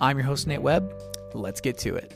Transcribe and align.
I'm 0.00 0.16
your 0.16 0.26
host, 0.26 0.46
Nate 0.46 0.62
Webb. 0.62 0.94
Let's 1.34 1.60
get 1.60 1.76
to 1.78 1.96
it. 1.96 2.14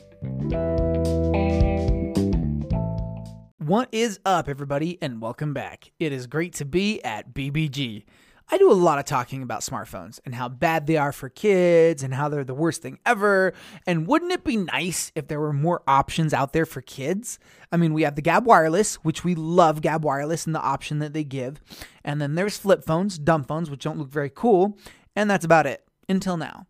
What 3.57 3.89
is 3.91 4.21
up, 4.25 4.47
everybody, 4.47 4.97
and 5.01 5.21
welcome 5.21 5.53
back. 5.53 5.91
It 5.99 6.13
is 6.13 6.25
great 6.25 6.53
to 6.53 6.65
be 6.65 7.03
at 7.03 7.33
BBG. 7.33 8.05
I 8.49 8.57
do 8.57 8.71
a 8.71 8.73
lot 8.73 8.99
of 8.99 9.05
talking 9.05 9.43
about 9.43 9.61
smartphones 9.61 10.21
and 10.25 10.33
how 10.33 10.47
bad 10.47 10.87
they 10.87 10.95
are 10.95 11.11
for 11.11 11.27
kids 11.27 12.03
and 12.03 12.13
how 12.13 12.29
they're 12.29 12.45
the 12.45 12.53
worst 12.53 12.81
thing 12.81 12.99
ever. 13.05 13.53
And 13.85 14.07
wouldn't 14.07 14.31
it 14.31 14.45
be 14.45 14.57
nice 14.57 15.11
if 15.13 15.27
there 15.27 15.39
were 15.41 15.51
more 15.51 15.81
options 15.85 16.33
out 16.33 16.53
there 16.53 16.65
for 16.65 16.79
kids? 16.79 17.37
I 17.69 17.75
mean, 17.75 17.93
we 17.93 18.03
have 18.03 18.15
the 18.15 18.21
Gab 18.21 18.45
Wireless, 18.45 18.95
which 18.95 19.25
we 19.25 19.35
love 19.35 19.81
Gab 19.81 20.05
Wireless 20.05 20.45
and 20.45 20.55
the 20.55 20.61
option 20.61 20.99
that 20.99 21.11
they 21.11 21.25
give. 21.25 21.61
And 22.05 22.21
then 22.21 22.35
there's 22.35 22.57
flip 22.57 22.85
phones, 22.85 23.19
dumb 23.19 23.43
phones, 23.43 23.69
which 23.69 23.83
don't 23.83 23.97
look 23.97 24.11
very 24.11 24.31
cool. 24.33 24.77
And 25.17 25.29
that's 25.29 25.45
about 25.45 25.65
it 25.65 25.85
until 26.07 26.37
now. 26.37 26.67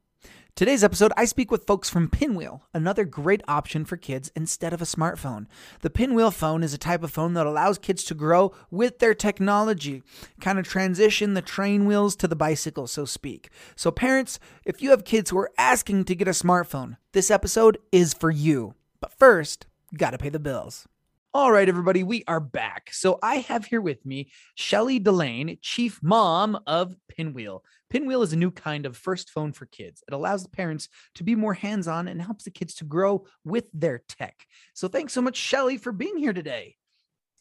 Today's 0.56 0.84
episode, 0.84 1.12
I 1.18 1.26
speak 1.26 1.50
with 1.50 1.66
folks 1.66 1.90
from 1.90 2.12
Pinwheel, 2.12 2.62
another 2.76 3.06
great 3.06 3.42
option 3.48 3.86
for 3.86 3.98
kids 3.98 4.32
instead 4.36 4.72
of 4.72 4.84
a 4.84 4.86
smartphone. 4.86 5.48
The 5.82 5.90
Pinwheel 5.90 6.30
phone 6.30 6.62
is 6.62 6.76
a 6.76 6.78
type 6.78 7.02
of 7.02 7.10
phone 7.10 7.34
that 7.34 7.48
allows 7.48 7.80
kids 7.80 8.04
to 8.04 8.14
grow 8.14 8.54
with 8.70 9.00
their 9.00 9.16
technology, 9.16 10.04
kind 10.40 10.60
of 10.60 10.68
transition 10.68 11.34
the 11.34 11.42
train 11.42 11.88
wheels 11.88 12.16
to 12.18 12.28
the 12.28 12.36
bicycle, 12.36 12.86
so 12.86 13.04
speak. 13.04 13.50
So, 13.76 13.90
parents, 13.90 14.38
if 14.64 14.80
you 14.80 14.92
have 14.92 15.06
kids 15.06 15.32
who 15.32 15.40
are 15.40 15.52
asking 15.58 16.06
to 16.06 16.16
get 16.16 16.28
a 16.28 16.32
smartphone, 16.32 16.98
this 17.14 17.32
episode 17.32 17.80
is 17.92 18.14
for 18.14 18.30
you. 18.30 18.76
But 19.00 19.18
first, 19.18 19.66
gotta 19.98 20.20
pay 20.20 20.30
the 20.30 20.38
bills. 20.38 20.88
All 21.36 21.52
right, 21.52 21.68
everybody, 21.68 22.04
we 22.04 22.24
are 22.28 22.40
back. 22.40 22.92
So 22.94 23.18
I 23.24 23.38
have 23.38 23.66
here 23.66 23.82
with 23.82 24.06
me 24.06 24.30
Shelly 24.54 25.00
Delane, 25.00 25.58
chief 25.64 26.00
mom 26.04 26.60
of 26.68 26.96
Pinwheel. 27.10 27.64
Pinwheel 27.90 28.22
is 28.22 28.34
a 28.34 28.38
new 28.38 28.52
kind 28.52 28.86
of 28.86 28.96
first 28.96 29.32
phone 29.32 29.52
for 29.52 29.66
kids. 29.66 30.04
It 30.08 30.14
allows 30.14 30.44
the 30.44 30.50
parents 30.50 30.90
to 31.16 31.24
be 31.24 31.34
more 31.34 31.56
hands 31.56 31.88
on 31.88 32.08
and 32.08 32.22
helps 32.22 32.44
the 32.44 32.52
kids 32.52 32.76
to 32.76 32.84
grow 32.84 33.26
with 33.44 33.66
their 33.74 34.04
tech. 34.08 34.46
So 34.76 34.88
thanks 34.88 35.12
so 35.12 35.24
much, 35.24 35.36
Shelly, 35.36 35.78
for 35.78 35.92
being 35.92 36.18
here 36.18 36.34
today. 36.34 36.76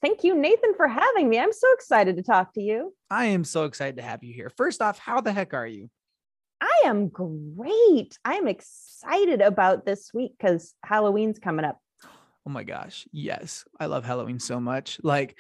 Thank 0.01 0.25
you, 0.25 0.35
Nathan, 0.37 0.73
for 0.75 0.89
having 0.89 1.29
me. 1.29 1.39
I'm 1.39 1.53
so 1.53 1.71
excited 1.75 2.17
to 2.17 2.23
talk 2.23 2.55
to 2.55 2.63
you. 2.63 2.95
I 3.11 3.27
am 3.27 3.45
so 3.45 3.67
excited 3.67 3.97
to 3.97 4.03
have 4.03 4.25
you 4.25 4.33
here. 4.33 4.49
First 4.49 4.81
off, 4.81 4.99
how 4.99 5.21
the 5.21 5.35
heck 5.35 5.53
are 5.53 5.67
you? 5.67 5.91
I 6.63 6.85
am 6.87 7.09
great. 7.09 8.19
I 8.25 8.37
am 8.37 8.49
excited 8.49 9.43
about 9.43 9.85
this 9.85 10.15
week 10.15 10.33
because 10.39 10.73
Halloween's 10.83 11.39
coming 11.39 11.67
up. 11.67 11.79
Oh 12.47 12.51
my 12.51 12.65
gosh. 12.65 13.07
Yes. 13.13 13.65
I 13.79 13.87
love 13.87 14.05
Halloween 14.05 14.41
so 14.41 14.61
much. 14.61 14.99
Like 15.03 15.39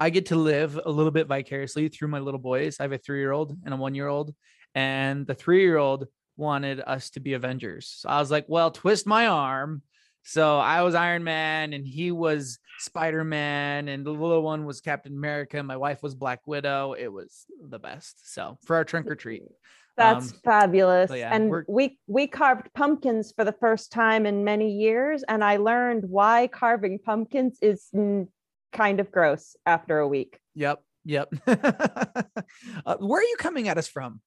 I 0.00 0.10
get 0.10 0.26
to 0.26 0.36
live 0.36 0.78
a 0.84 0.90
little 0.90 1.12
bit 1.12 1.26
vicariously 1.26 1.88
through 1.88 2.08
my 2.08 2.18
little 2.18 2.40
boys. 2.40 2.78
I 2.80 2.84
have 2.84 2.92
a 2.92 2.98
3-year-old 2.98 3.56
and 3.64 3.72
a 3.72 3.76
1-year-old 3.76 4.34
and 4.74 5.26
the 5.26 5.34
3-year-old 5.34 6.08
wanted 6.36 6.80
us 6.80 7.10
to 7.10 7.20
be 7.20 7.34
Avengers. 7.34 7.88
So 8.00 8.08
I 8.08 8.18
was 8.18 8.30
like, 8.30 8.46
"Well, 8.48 8.72
twist 8.72 9.06
my 9.06 9.28
arm." 9.28 9.82
So 10.24 10.58
I 10.58 10.82
was 10.82 10.94
Iron 10.94 11.22
Man 11.22 11.72
and 11.72 11.86
he 11.86 12.10
was 12.10 12.58
Spider-Man 12.78 13.88
and 13.88 14.04
the 14.04 14.10
little 14.10 14.42
one 14.42 14.64
was 14.64 14.80
Captain 14.80 15.12
America. 15.12 15.62
My 15.62 15.76
wife 15.76 16.02
was 16.02 16.14
Black 16.14 16.40
Widow. 16.46 16.94
It 16.98 17.12
was 17.12 17.44
the 17.62 17.78
best. 17.78 18.32
So 18.32 18.58
for 18.64 18.76
our 18.76 18.84
trunk 18.84 19.06
or 19.06 19.14
treat. 19.14 19.42
That's 19.96 20.32
um, 20.32 20.38
fabulous. 20.44 21.10
Yeah, 21.14 21.30
and 21.32 21.52
we 21.68 21.98
we 22.06 22.26
carved 22.26 22.72
pumpkins 22.74 23.32
for 23.34 23.44
the 23.44 23.52
first 23.52 23.92
time 23.92 24.26
in 24.26 24.44
many 24.44 24.72
years, 24.72 25.22
and 25.28 25.44
I 25.44 25.58
learned 25.58 26.04
why 26.08 26.48
carving 26.48 26.98
pumpkins 26.98 27.58
is 27.62 27.90
kind 28.72 29.00
of 29.00 29.10
gross 29.12 29.56
after 29.66 29.98
a 29.98 30.08
week. 30.08 30.38
Yep, 30.54 30.82
yep. 31.04 31.32
uh, 31.46 32.96
where 32.98 33.20
are 33.20 33.24
you 33.24 33.36
coming 33.38 33.68
at 33.68 33.78
us 33.78 33.88
from? 33.88 34.20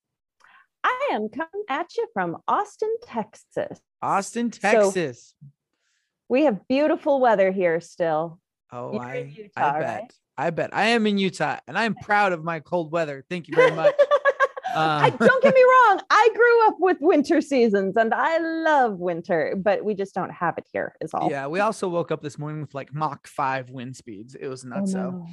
I 0.84 1.10
am 1.12 1.28
coming 1.30 1.66
at 1.70 1.98
you 1.98 2.08
from 2.14 2.38
Austin, 2.48 2.96
Texas. 3.04 3.80
Austin, 4.02 4.52
Texas. 4.52 5.34
So 5.42 5.48
we 6.30 6.46
have 6.46 6.66
beautiful 6.68 7.20
weather 7.20 7.52
here 7.52 7.82
still. 7.82 8.40
Oh, 8.72 8.94
You're 8.94 9.02
I, 9.02 9.34
Utah, 9.36 9.52
I 9.56 9.80
bet. 9.80 10.02
Right? 10.02 10.14
I 10.38 10.50
bet. 10.52 10.70
I 10.74 10.88
am 10.88 11.08
in 11.08 11.18
Utah 11.18 11.58
and 11.68 11.78
I'm 11.78 11.96
proud 11.96 12.32
of 12.32 12.44
my 12.44 12.60
cold 12.60 12.92
weather. 12.92 13.26
Thank 13.30 13.48
you 13.48 13.56
very 13.56 13.72
much. 13.76 13.96
Um, 14.76 15.04
I 15.04 15.10
don't 15.10 15.44
get 15.44 15.54
me 15.54 15.64
wrong. 15.64 16.02
I 16.10 16.30
grew 16.36 16.68
up 16.68 16.76
with 16.80 16.98
winter 17.00 17.42
seasons 17.42 17.98
and 17.98 18.14
I 18.14 18.38
love 18.38 19.00
winter, 19.00 19.56
but 19.58 19.84
we 19.84 19.94
just 19.94 20.14
don't 20.14 20.32
have 20.32 20.58
it 20.58 20.66
here. 20.72 20.96
Is 21.02 21.14
all. 21.14 21.30
Yeah, 21.30 21.48
we 21.48 21.60
also 21.60 21.88
woke 21.88 22.12
up 22.12 22.22
this 22.22 22.38
morning 22.38 22.62
with 22.62 22.76
like 22.76 22.94
Mach 22.94 23.28
five 23.28 23.70
wind 23.70 23.96
speeds. 23.96 24.36
It 24.36 24.48
was 24.48 24.66
nuts. 24.66 24.94
Oh, 24.96 25.26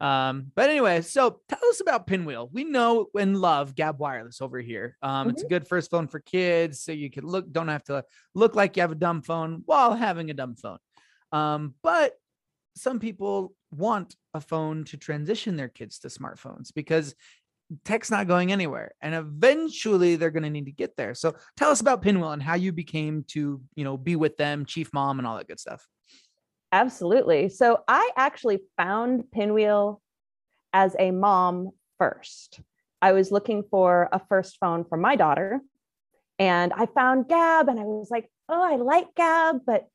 no. 0.00 0.06
Um, 0.06 0.52
but 0.54 0.70
anyway, 0.70 1.02
so 1.02 1.40
tell 1.48 1.68
us 1.68 1.80
about 1.80 2.06
Pinwheel. 2.06 2.48
We 2.52 2.64
know 2.64 3.06
and 3.18 3.36
love 3.36 3.74
Gab 3.74 3.98
Wireless 3.98 4.40
over 4.40 4.60
here. 4.60 4.96
Um, 5.02 5.10
mm-hmm. 5.10 5.30
it's 5.30 5.42
a 5.42 5.44
mm-hmm. 5.44 5.54
good 5.54 5.68
first 5.68 5.90
phone 5.90 6.08
for 6.08 6.20
kids, 6.20 6.80
so 6.80 6.92
you 6.92 7.10
can 7.10 7.24
look, 7.24 7.50
don't 7.50 7.68
have 7.68 7.84
to 7.84 8.04
look 8.34 8.54
like 8.54 8.76
you 8.76 8.82
have 8.82 8.92
a 8.92 8.96
dumb 8.96 9.22
phone 9.22 9.62
while 9.66 9.94
having 9.94 10.30
a 10.30 10.34
dumb 10.34 10.54
phone. 10.56 10.78
Um, 11.32 11.74
but 11.82 12.14
some 12.76 13.00
people 13.00 13.54
want 13.70 14.14
a 14.34 14.40
phone 14.40 14.84
to 14.84 14.96
transition 14.96 15.56
their 15.56 15.68
kids 15.68 15.98
to 16.00 16.08
smartphones 16.08 16.72
because 16.74 17.14
tech's 17.84 18.10
not 18.10 18.26
going 18.26 18.50
anywhere 18.50 18.92
and 19.02 19.14
eventually 19.14 20.16
they're 20.16 20.30
going 20.30 20.42
to 20.42 20.50
need 20.50 20.66
to 20.66 20.72
get 20.72 20.96
there. 20.96 21.14
So 21.14 21.34
tell 21.56 21.70
us 21.70 21.80
about 21.80 22.02
pinwheel 22.02 22.32
and 22.32 22.42
how 22.42 22.54
you 22.54 22.72
became 22.72 23.24
to 23.28 23.60
you 23.74 23.84
know 23.84 23.96
be 23.96 24.16
with 24.16 24.36
them 24.36 24.64
chief 24.64 24.92
mom 24.92 25.18
and 25.18 25.26
all 25.26 25.36
that 25.36 25.48
good 25.48 25.60
stuff. 25.60 25.86
Absolutely. 26.72 27.48
So 27.48 27.82
i 27.88 28.10
actually 28.16 28.60
found 28.76 29.30
pinwheel 29.30 30.00
as 30.72 30.94
a 30.98 31.10
mom 31.10 31.70
first. 31.98 32.60
I 33.00 33.12
was 33.12 33.30
looking 33.30 33.64
for 33.70 34.08
a 34.12 34.20
first 34.28 34.58
phone 34.58 34.84
for 34.84 34.96
my 34.96 35.16
daughter 35.16 35.60
and 36.38 36.72
i 36.72 36.86
found 36.86 37.28
gab 37.28 37.68
and 37.68 37.78
i 37.78 37.82
was 37.82 38.10
like 38.10 38.30
oh 38.48 38.62
i 38.62 38.76
like 38.76 39.14
gab 39.14 39.60
but 39.66 39.86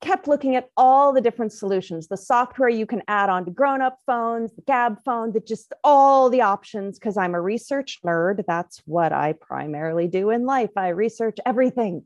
kept 0.00 0.26
looking 0.26 0.56
at 0.56 0.70
all 0.76 1.12
the 1.12 1.20
different 1.20 1.52
solutions 1.52 2.08
the 2.08 2.16
software 2.16 2.68
you 2.68 2.86
can 2.86 3.02
add 3.08 3.28
on 3.28 3.44
to 3.44 3.50
grown-up 3.50 3.98
phones 4.06 4.52
the 4.54 4.62
Gab 4.62 4.98
phone 5.04 5.32
that 5.32 5.46
just 5.46 5.72
all 5.84 6.30
the 6.30 6.40
options 6.40 6.98
because 6.98 7.16
i'm 7.16 7.34
a 7.34 7.40
research 7.40 7.98
nerd. 8.04 8.44
That's 8.46 8.82
what 8.86 9.12
i 9.12 9.32
primarily 9.32 10.08
do 10.08 10.30
in 10.30 10.44
life. 10.44 10.70
I 10.76 10.88
research 10.88 11.38
everything. 11.44 12.04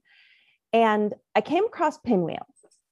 And 0.72 1.14
i 1.34 1.40
came 1.40 1.66
across 1.66 1.98
pinwheel. 1.98 2.46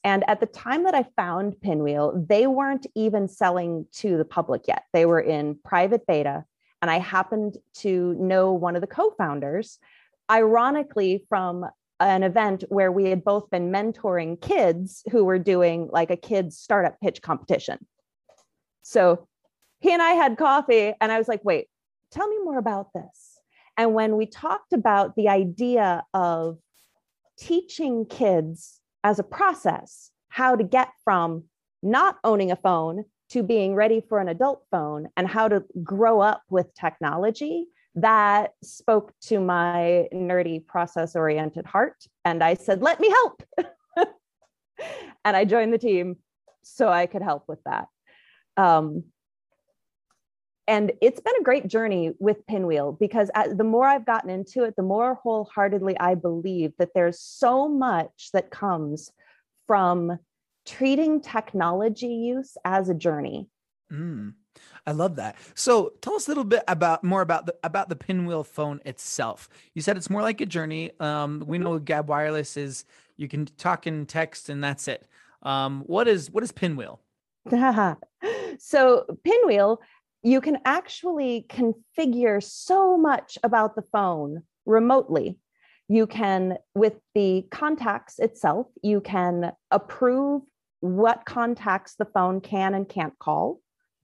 And 0.04 0.24
at 0.28 0.40
the 0.40 0.46
time 0.46 0.84
that 0.84 0.94
i 0.94 1.04
found 1.16 1.60
pinwheel 1.60 2.24
they 2.28 2.46
weren't 2.46 2.86
even 2.94 3.28
selling 3.28 3.86
to 3.94 4.16
the 4.16 4.24
public 4.24 4.62
yet. 4.68 4.84
They 4.92 5.06
were 5.06 5.20
in 5.20 5.58
private 5.64 6.06
beta. 6.06 6.44
And 6.80 6.90
i 6.90 6.98
happened 6.98 7.56
to 7.78 8.14
know 8.14 8.52
one 8.52 8.76
of 8.76 8.80
the 8.80 8.86
co-founders 8.86 9.78
ironically 10.30 11.24
from 11.28 11.66
an 12.00 12.22
event 12.22 12.64
where 12.68 12.90
we 12.90 13.04
had 13.06 13.22
both 13.24 13.50
been 13.50 13.70
mentoring 13.70 14.40
kids 14.40 15.02
who 15.10 15.24
were 15.24 15.38
doing 15.38 15.88
like 15.92 16.10
a 16.10 16.16
kids 16.16 16.58
startup 16.58 17.00
pitch 17.00 17.22
competition. 17.22 17.86
So 18.82 19.28
he 19.80 19.92
and 19.92 20.02
I 20.02 20.12
had 20.12 20.36
coffee, 20.36 20.94
and 21.00 21.10
I 21.10 21.18
was 21.18 21.28
like, 21.28 21.44
wait, 21.44 21.68
tell 22.10 22.28
me 22.28 22.38
more 22.42 22.58
about 22.58 22.92
this. 22.92 23.40
And 23.76 23.94
when 23.94 24.16
we 24.16 24.26
talked 24.26 24.72
about 24.72 25.16
the 25.16 25.28
idea 25.28 26.04
of 26.14 26.58
teaching 27.38 28.06
kids 28.06 28.80
as 29.02 29.18
a 29.18 29.24
process 29.24 30.10
how 30.28 30.56
to 30.56 30.64
get 30.64 30.88
from 31.04 31.44
not 31.82 32.18
owning 32.22 32.50
a 32.52 32.56
phone 32.56 33.04
to 33.30 33.42
being 33.42 33.74
ready 33.74 34.00
for 34.00 34.20
an 34.20 34.28
adult 34.28 34.62
phone 34.70 35.08
and 35.16 35.26
how 35.26 35.48
to 35.48 35.64
grow 35.82 36.20
up 36.20 36.42
with 36.50 36.74
technology, 36.74 37.66
that 37.94 38.52
spoke 38.62 39.12
to 39.22 39.38
my 39.38 40.08
nerdy 40.12 40.64
process 40.64 41.14
oriented 41.14 41.66
heart. 41.66 41.96
And 42.24 42.42
I 42.42 42.54
said, 42.54 42.82
let 42.82 43.00
me 43.00 43.10
help. 43.10 43.42
and 45.24 45.36
I 45.36 45.44
joined 45.44 45.72
the 45.72 45.78
team 45.78 46.16
so 46.62 46.88
I 46.88 47.06
could 47.06 47.22
help 47.22 47.44
with 47.48 47.62
that. 47.64 47.88
Um, 48.56 49.04
and 50.68 50.92
it's 51.00 51.20
been 51.20 51.34
a 51.40 51.42
great 51.42 51.66
journey 51.66 52.12
with 52.18 52.46
Pinwheel 52.46 52.92
because 52.92 53.30
the 53.54 53.64
more 53.64 53.86
I've 53.86 54.06
gotten 54.06 54.30
into 54.30 54.62
it, 54.62 54.74
the 54.76 54.82
more 54.82 55.14
wholeheartedly 55.16 55.98
I 55.98 56.14
believe 56.14 56.72
that 56.78 56.90
there's 56.94 57.20
so 57.20 57.68
much 57.68 58.30
that 58.32 58.50
comes 58.50 59.10
from 59.66 60.18
treating 60.64 61.20
technology 61.20 62.06
use 62.06 62.56
as 62.64 62.88
a 62.88 62.94
journey. 62.94 63.48
Mm. 63.92 64.34
I 64.86 64.92
love 64.92 65.16
that. 65.16 65.36
So 65.54 65.92
tell 66.00 66.14
us 66.14 66.26
a 66.26 66.30
little 66.30 66.44
bit 66.44 66.64
about 66.66 67.04
more 67.04 67.22
about 67.22 67.46
the 67.46 67.54
about 67.62 67.88
the 67.88 67.96
pinwheel 67.96 68.44
phone 68.44 68.80
itself. 68.84 69.48
You 69.74 69.82
said 69.82 69.96
it's 69.96 70.10
more 70.10 70.22
like 70.22 70.40
a 70.40 70.46
journey. 70.46 70.90
Um, 70.98 71.44
we 71.46 71.58
know 71.58 71.78
Gab 71.78 72.08
Wireless 72.08 72.56
is 72.56 72.84
you 73.16 73.28
can 73.28 73.46
talk 73.46 73.86
and 73.86 74.08
text 74.08 74.48
and 74.48 74.62
that's 74.62 74.88
it. 74.88 75.06
Um, 75.42 75.82
what 75.86 76.08
is 76.08 76.30
what 76.30 76.42
is 76.42 76.52
pinwheel? 76.52 77.00
so 78.58 79.06
pinwheel, 79.24 79.80
you 80.22 80.40
can 80.40 80.58
actually 80.64 81.46
configure 81.48 82.42
so 82.42 82.96
much 82.96 83.38
about 83.42 83.74
the 83.74 83.82
phone 83.82 84.42
remotely. 84.66 85.38
You 85.88 86.06
can, 86.06 86.58
with 86.74 86.94
the 87.14 87.44
contacts 87.50 88.18
itself, 88.18 88.68
you 88.82 89.00
can 89.00 89.52
approve 89.70 90.42
what 90.80 91.24
contacts 91.24 91.96
the 91.96 92.04
phone 92.04 92.40
can 92.40 92.74
and 92.74 92.88
can't 92.88 93.18
call 93.18 93.60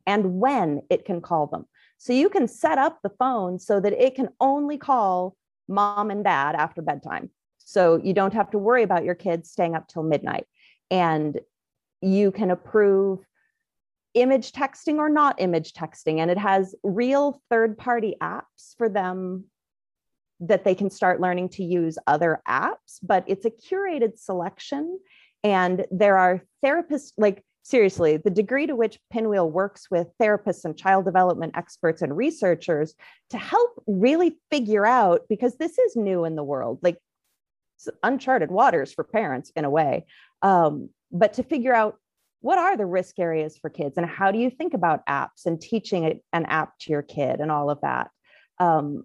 and 0.08 0.40
when 0.40 0.80
it 0.88 1.04
can 1.04 1.20
call 1.20 1.46
them. 1.46 1.66
So 1.98 2.12
you 2.14 2.30
can 2.30 2.48
set 2.48 2.78
up 2.78 2.98
the 3.02 3.10
phone 3.10 3.58
so 3.58 3.78
that 3.78 3.92
it 3.92 4.14
can 4.14 4.30
only 4.40 4.78
call 4.78 5.36
mom 5.68 6.10
and 6.10 6.24
dad 6.24 6.54
after 6.54 6.80
bedtime. 6.80 7.30
So 7.58 8.00
you 8.02 8.14
don't 8.14 8.32
have 8.32 8.50
to 8.52 8.58
worry 8.58 8.82
about 8.82 9.04
your 9.04 9.14
kids 9.14 9.50
staying 9.50 9.74
up 9.74 9.86
till 9.86 10.02
midnight. 10.02 10.46
And 10.90 11.38
you 12.00 12.32
can 12.32 12.50
approve 12.50 13.18
image 14.14 14.52
texting 14.52 14.96
or 14.96 15.10
not 15.10 15.40
image 15.40 15.74
texting. 15.74 16.20
And 16.20 16.30
it 16.30 16.38
has 16.38 16.74
real 16.82 17.42
third 17.50 17.76
party 17.76 18.16
apps 18.22 18.74
for 18.78 18.88
them 18.88 19.44
that 20.40 20.64
they 20.64 20.74
can 20.74 20.88
start 20.88 21.20
learning 21.20 21.50
to 21.50 21.64
use 21.64 21.98
other 22.06 22.40
apps, 22.48 22.98
but 23.02 23.24
it's 23.26 23.44
a 23.44 23.50
curated 23.50 24.18
selection. 24.18 24.98
And 25.44 25.84
there 25.90 26.16
are 26.16 26.42
therapists, 26.64 27.12
like 27.18 27.44
seriously, 27.62 28.16
the 28.16 28.30
degree 28.30 28.66
to 28.66 28.76
which 28.76 28.98
Pinwheel 29.10 29.50
works 29.50 29.90
with 29.90 30.08
therapists 30.20 30.64
and 30.64 30.76
child 30.76 31.04
development 31.04 31.54
experts 31.56 32.02
and 32.02 32.16
researchers 32.16 32.94
to 33.30 33.38
help 33.38 33.82
really 33.86 34.38
figure 34.50 34.86
out, 34.86 35.22
because 35.28 35.56
this 35.56 35.78
is 35.78 35.96
new 35.96 36.24
in 36.24 36.36
the 36.36 36.44
world, 36.44 36.78
like 36.82 36.98
uncharted 38.02 38.50
waters 38.50 38.92
for 38.92 39.04
parents 39.04 39.52
in 39.54 39.64
a 39.64 39.70
way, 39.70 40.06
um, 40.42 40.88
but 41.12 41.34
to 41.34 41.42
figure 41.42 41.74
out 41.74 41.98
what 42.40 42.58
are 42.58 42.76
the 42.76 42.86
risk 42.86 43.18
areas 43.18 43.58
for 43.58 43.68
kids 43.68 43.96
and 43.96 44.06
how 44.06 44.30
do 44.30 44.38
you 44.38 44.50
think 44.50 44.74
about 44.74 45.04
apps 45.06 45.44
and 45.46 45.60
teaching 45.60 46.20
an 46.32 46.44
app 46.46 46.78
to 46.78 46.90
your 46.90 47.02
kid 47.02 47.40
and 47.40 47.50
all 47.50 47.68
of 47.70 47.80
that. 47.82 48.10
Um, 48.58 49.04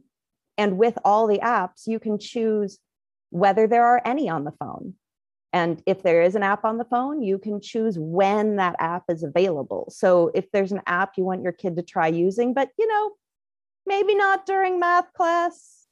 and 0.58 0.78
with 0.78 0.98
all 1.04 1.28
the 1.28 1.40
apps, 1.40 1.88
you 1.88 2.00
can 2.00 2.20
choose 2.20 2.80
whether 3.32 3.68
there 3.68 3.86
are 3.86 4.02
any 4.06 4.30
on 4.30 4.44
the 4.44 4.52
phone. 4.60 4.94
And 5.54 5.84
if 5.86 6.02
there 6.02 6.24
is 6.24 6.34
an 6.34 6.42
app 6.42 6.66
on 6.66 6.80
the 6.80 6.86
phone, 6.86 7.22
you 7.22 7.38
can 7.38 7.62
choose 7.62 7.98
when 8.00 8.56
that 8.56 8.76
app 8.80 9.04
is 9.08 9.22
available. 9.22 9.88
So 9.92 10.32
if 10.34 10.52
there's 10.52 10.72
an 10.72 10.82
app 10.88 11.14
you 11.16 11.24
want 11.24 11.44
your 11.44 11.52
kid 11.52 11.76
to 11.76 11.84
try 11.84 12.08
using, 12.08 12.56
but 12.56 12.70
you 12.78 12.88
know, 12.88 13.12
maybe 13.86 14.16
not 14.16 14.48
during 14.48 14.80
math 14.80 15.14
class, 15.14 15.86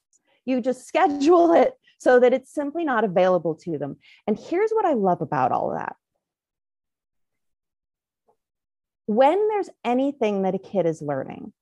you 0.45 0.61
just 0.61 0.87
schedule 0.87 1.53
it 1.53 1.73
so 1.99 2.19
that 2.19 2.33
it's 2.33 2.51
simply 2.51 2.83
not 2.83 3.03
available 3.03 3.53
to 3.53 3.77
them. 3.77 3.97
And 4.25 4.37
here's 4.37 4.71
what 4.71 4.85
I 4.85 4.93
love 4.93 5.21
about 5.21 5.51
all 5.51 5.75
that. 5.75 5.95
When 9.05 9.47
there's 9.49 9.69
anything 9.85 10.41
that 10.41 10.55
a 10.55 10.59
kid 10.59 10.87
is 10.87 11.03
learning, 11.03 11.53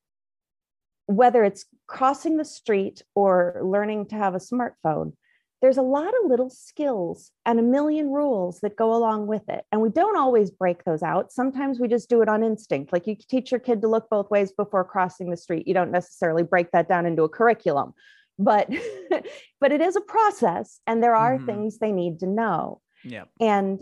whether 1.08 1.44
it's 1.44 1.66
crossing 1.88 2.38
the 2.38 2.46
street 2.46 3.02
or 3.16 3.60
learning 3.62 4.06
to 4.06 4.16
have 4.16 4.36
a 4.36 4.38
smartphone, 4.38 5.14
there's 5.62 5.78
a 5.78 5.82
lot 5.82 6.08
of 6.08 6.30
little 6.30 6.50
skills 6.50 7.32
and 7.46 7.60
a 7.60 7.64
million 7.64 8.12
rules 8.12 8.60
that 8.62 8.78
go 8.78 8.96
along 8.96 9.28
with 9.28 9.48
it. 9.50 9.66
And 9.72 9.82
we 9.82 9.90
don't 9.90 10.18
always 10.18 10.52
break 10.52 10.86
those 10.86 11.04
out. 11.04 11.32
Sometimes 11.32 11.80
we 11.80 11.88
just 11.88 12.10
do 12.10 12.22
it 12.22 12.30
on 12.30 12.44
instinct. 12.44 12.94
Like 12.94 13.08
you 13.08 13.16
teach 13.16 13.52
your 13.52 13.60
kid 13.60 13.82
to 13.82 13.88
look 13.88 14.10
both 14.10 14.32
ways 14.32 14.54
before 14.54 14.86
crossing 14.86 15.30
the 15.30 15.38
street. 15.38 15.68
You 15.68 15.74
don't 15.74 15.92
necessarily 15.92 16.44
break 16.44 16.72
that 16.72 16.88
down 16.88 17.06
into 17.06 17.24
a 17.24 17.30
curriculum, 17.30 17.94
but 18.38 18.70
but 19.60 19.72
it 19.72 19.82
is 19.82 19.96
a 19.96 20.02
process 20.02 20.80
and 20.88 21.04
there 21.04 21.16
are 21.16 21.36
mm-hmm. 21.36 21.46
things 21.46 21.78
they 21.78 21.92
need 21.92 22.20
to 22.20 22.28
know. 22.28 22.82
Yeah. 23.04 23.26
And 23.42 23.80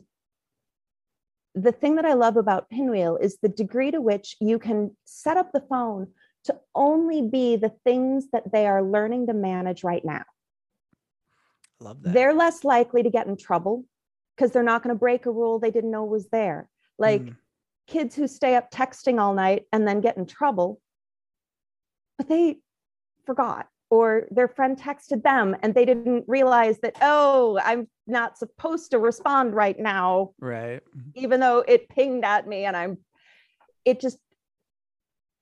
the 1.53 1.71
thing 1.71 1.95
that 1.95 2.05
I 2.05 2.13
love 2.13 2.37
about 2.37 2.69
Pinwheel 2.69 3.17
is 3.17 3.37
the 3.41 3.49
degree 3.49 3.91
to 3.91 4.01
which 4.01 4.35
you 4.39 4.59
can 4.59 4.95
set 5.05 5.37
up 5.37 5.51
the 5.51 5.63
phone 5.69 6.07
to 6.45 6.55
only 6.75 7.21
be 7.21 7.55
the 7.55 7.73
things 7.83 8.27
that 8.31 8.51
they 8.51 8.67
are 8.67 8.83
learning 8.83 9.27
to 9.27 9.33
manage 9.33 9.83
right 9.83 10.03
now. 10.05 10.23
Love 11.79 12.01
that. 12.03 12.13
They're 12.13 12.33
less 12.33 12.63
likely 12.63 13.03
to 13.03 13.09
get 13.09 13.27
in 13.27 13.37
trouble 13.37 13.85
because 14.35 14.51
they're 14.51 14.63
not 14.63 14.83
going 14.83 14.95
to 14.95 14.99
break 14.99 15.25
a 15.25 15.31
rule 15.31 15.59
they 15.59 15.71
didn't 15.71 15.91
know 15.91 16.03
was 16.03 16.27
there. 16.29 16.69
Like 16.97 17.21
mm. 17.21 17.35
kids 17.87 18.15
who 18.15 18.27
stay 18.27 18.55
up 18.55 18.71
texting 18.71 19.19
all 19.19 19.33
night 19.33 19.63
and 19.71 19.87
then 19.87 20.01
get 20.01 20.17
in 20.17 20.25
trouble, 20.25 20.81
but 22.17 22.27
they 22.27 22.57
forgot 23.25 23.67
or 23.89 24.27
their 24.31 24.47
friend 24.47 24.79
texted 24.79 25.23
them 25.23 25.55
and 25.61 25.73
they 25.73 25.85
didn't 25.85 26.25
realize 26.27 26.79
that 26.79 26.95
oh 27.01 27.59
i'm 27.63 27.87
not 28.05 28.37
supposed 28.37 28.91
to 28.91 28.99
respond 28.99 29.53
right 29.53 29.79
now 29.79 30.31
right 30.39 30.81
even 31.15 31.39
though 31.39 31.59
it 31.67 31.89
pinged 31.89 32.25
at 32.25 32.47
me 32.47 32.65
and 32.65 32.75
i'm 32.75 32.97
it 33.85 33.99
just 33.99 34.17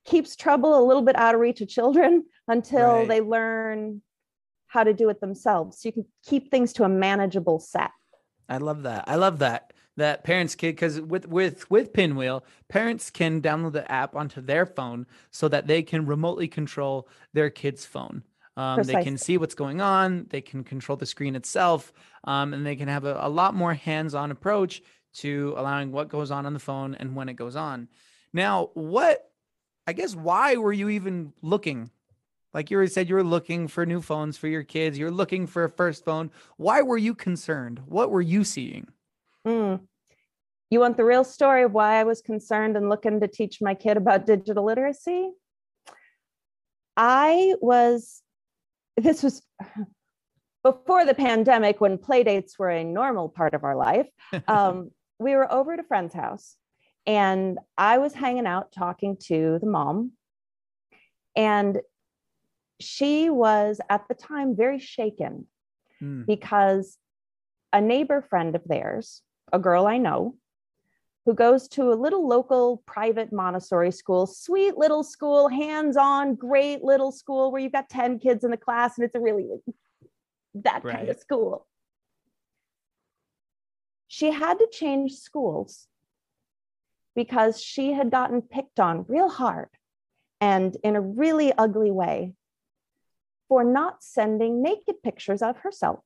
keeps 0.06 0.36
trouble 0.36 0.78
a 0.78 0.86
little 0.86 1.02
bit 1.02 1.16
out 1.16 1.34
of 1.34 1.42
reach 1.42 1.62
of 1.62 1.68
children 1.68 2.24
until 2.48 3.00
right. 3.00 3.08
they 3.08 3.22
learn 3.22 4.02
how 4.76 4.84
to 4.84 4.94
do 4.94 5.10
it 5.10 5.22
themselves. 5.22 5.80
So 5.80 5.90
you 5.90 5.94
can 5.94 6.06
keep 6.24 6.52
things 6.52 6.74
to 6.74 6.84
a 6.84 6.90
manageable 6.90 7.60
set. 7.60 7.92
I 8.48 8.58
love 8.58 8.84
that. 8.84 9.06
I 9.08 9.16
love 9.16 9.40
that 9.40 9.74
that 9.98 10.24
parents 10.24 10.56
can 10.56 10.72
because 10.72 11.00
with 11.00 11.28
with 11.28 11.70
with 11.72 11.94
pinwheel 11.94 12.44
parents 12.68 13.10
can 13.10 13.42
download 13.42 13.74
the 13.74 13.90
app 13.92 14.16
onto 14.16 14.42
their 14.42 14.66
phone 14.66 15.06
so 15.32 15.48
that 15.48 15.68
they 15.68 15.82
can 15.82 16.06
remotely 16.06 16.48
control 16.48 17.08
their 17.34 17.50
kid's 17.50 17.86
phone 17.86 18.24
um, 18.58 18.84
they 18.84 19.04
can 19.04 19.18
see 19.18 19.38
what's 19.38 19.56
going 19.56 19.82
on 19.82 20.28
they 20.30 20.42
can 20.42 20.64
control 20.64 20.98
the 20.98 21.06
screen 21.06 21.36
itself 21.36 21.94
um, 22.26 22.54
and 22.54 22.66
they 22.66 22.76
can 22.76 22.88
have 22.88 23.06
a, 23.06 23.18
a 23.22 23.30
lot 23.30 23.56
more 23.56 23.74
hands-on 23.74 24.32
approach 24.32 24.82
to 25.14 25.54
allowing 25.58 25.92
what 25.92 26.10
goes 26.10 26.32
on 26.32 26.46
on 26.46 26.54
the 26.54 26.60
phone 26.60 26.96
and 26.96 27.16
when 27.16 27.30
it 27.30 27.36
goes 27.36 27.56
on 27.56 27.88
now 28.34 28.70
what 28.74 29.32
i 29.88 29.94
guess 29.94 30.14
why 30.14 30.58
were 30.58 30.74
you 30.74 30.90
even 30.90 31.32
looking 31.42 31.90
like 32.56 32.72
you 32.72 32.78
already 32.78 32.90
said, 32.90 33.10
you 33.10 33.16
were 33.16 33.24
looking 33.24 33.68
for 33.68 33.86
new 33.86 34.02
phones 34.02 34.38
for 34.38 34.48
your 34.48 34.64
kids. 34.64 34.98
You're 34.98 35.12
looking 35.12 35.46
for 35.46 35.66
a 35.66 35.70
first 35.70 36.06
phone. 36.06 36.32
Why 36.56 36.82
were 36.84 36.98
you 36.98 37.14
concerned? 37.14 37.82
What 37.86 38.12
were 38.12 38.22
you 38.22 38.46
seeing? 38.46 38.88
Mm. 39.46 39.82
You 40.70 40.80
want 40.80 40.96
the 40.96 41.04
real 41.04 41.26
story 41.26 41.64
of 41.64 41.74
why 41.74 42.00
I 42.00 42.06
was 42.06 42.22
concerned 42.22 42.78
and 42.78 42.88
looking 42.88 43.20
to 43.20 43.28
teach 43.28 43.62
my 43.62 43.74
kid 43.74 43.98
about 43.98 44.26
digital 44.26 44.64
literacy? 44.64 45.32
I 46.96 47.56
was, 47.60 48.22
this 48.96 49.22
was 49.22 49.44
before 50.64 51.04
the 51.04 51.14
pandemic 51.14 51.82
when 51.82 51.98
playdates 51.98 52.58
were 52.58 52.70
a 52.70 52.86
normal 52.86 53.28
part 53.28 53.54
of 53.54 53.66
our 53.66 53.76
life. 53.76 54.08
Um, 54.48 54.92
we 55.20 55.36
were 55.36 55.52
over 55.52 55.74
at 55.74 55.80
a 55.80 55.84
friend's 55.84 56.14
house 56.14 56.56
and 57.06 57.60
I 57.78 57.98
was 57.98 58.14
hanging 58.14 58.48
out 58.48 58.72
talking 58.72 59.18
to 59.28 59.60
the 59.60 59.68
mom. 59.68 60.14
And 61.36 61.82
she 62.80 63.30
was 63.30 63.80
at 63.90 64.08
the 64.08 64.16
time 64.16 64.56
very 64.56 64.80
shaken 64.80 65.48
mm. 66.02 66.26
because 66.26 66.98
a 67.72 67.82
neighbor 67.82 68.22
friend 68.22 68.56
of 68.56 68.64
theirs, 68.66 69.22
a 69.52 69.60
girl 69.60 69.88
I 69.88 69.98
know, 69.98 70.36
who 71.26 71.34
goes 71.34 71.68
to 71.70 71.92
a 71.92 71.96
little 71.96 72.28
local 72.28 72.84
private 72.86 73.34
Montessori 73.34 73.92
school, 73.92 74.28
sweet 74.28 74.78
little 74.78 75.04
school, 75.04 75.48
hands 75.48 75.98
on, 75.98 76.36
great 76.36 76.84
little 76.84 77.12
school 77.12 77.52
where 77.52 77.62
you've 77.62 77.72
got 77.72 77.90
10 77.90 78.20
kids 78.20 78.44
in 78.44 78.52
the 78.52 78.58
class 78.58 78.98
and 78.98 79.06
it's 79.06 79.16
a 79.16 79.20
really 79.20 79.48
that 80.54 80.84
right. 80.84 80.98
kind 80.98 81.10
of 81.10 81.18
school. 81.18 81.66
She 84.08 84.32
had 84.32 84.60
to 84.60 84.68
change 84.72 85.14
schools 85.14 85.88
because 87.16 87.62
she 87.62 87.94
had 87.94 88.12
gotten 88.12 88.42
picked 88.42 88.80
on 88.80 89.06
real 89.08 89.30
hard 89.30 89.70
and 90.40 90.78
in 90.84 90.96
a 90.96 91.02
really 91.02 91.52
ugly 91.58 91.92
way 91.92 92.34
for 93.48 93.64
not 93.64 94.04
sending 94.04 94.62
naked 94.62 95.02
pictures 95.04 95.42
of 95.42 95.58
herself 95.58 96.00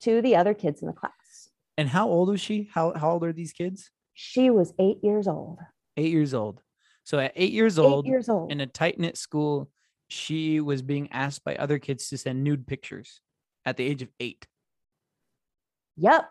to 0.00 0.22
the 0.22 0.36
other 0.36 0.54
kids 0.54 0.80
in 0.80 0.88
the 0.88 0.94
class. 0.94 1.50
And 1.76 1.88
how 1.88 2.08
old 2.08 2.28
was 2.28 2.40
she? 2.40 2.68
How, 2.72 2.92
how 2.94 3.12
old 3.12 3.24
are 3.24 3.32
these 3.32 3.52
kids? 3.52 3.90
She 4.14 4.50
was 4.50 4.72
eight 4.78 4.98
years 5.02 5.28
old. 5.28 5.58
Eight 5.96 6.10
years 6.10 6.34
old. 6.34 6.60
So 7.04 7.18
at 7.18 7.32
eight 7.36 7.52
years 7.52 7.78
old, 7.78 8.06
eight 8.06 8.10
years 8.10 8.28
old, 8.28 8.52
in 8.52 8.60
a 8.60 8.66
tight 8.66 8.98
knit 8.98 9.16
school, 9.16 9.70
she 10.08 10.60
was 10.60 10.82
being 10.82 11.10
asked 11.12 11.44
by 11.44 11.56
other 11.56 11.78
kids 11.78 12.08
to 12.08 12.18
send 12.18 12.42
nude 12.42 12.66
pictures 12.66 13.20
at 13.64 13.76
the 13.76 13.84
age 13.84 14.02
of 14.02 14.08
eight. 14.20 14.46
Yep. 15.96 16.28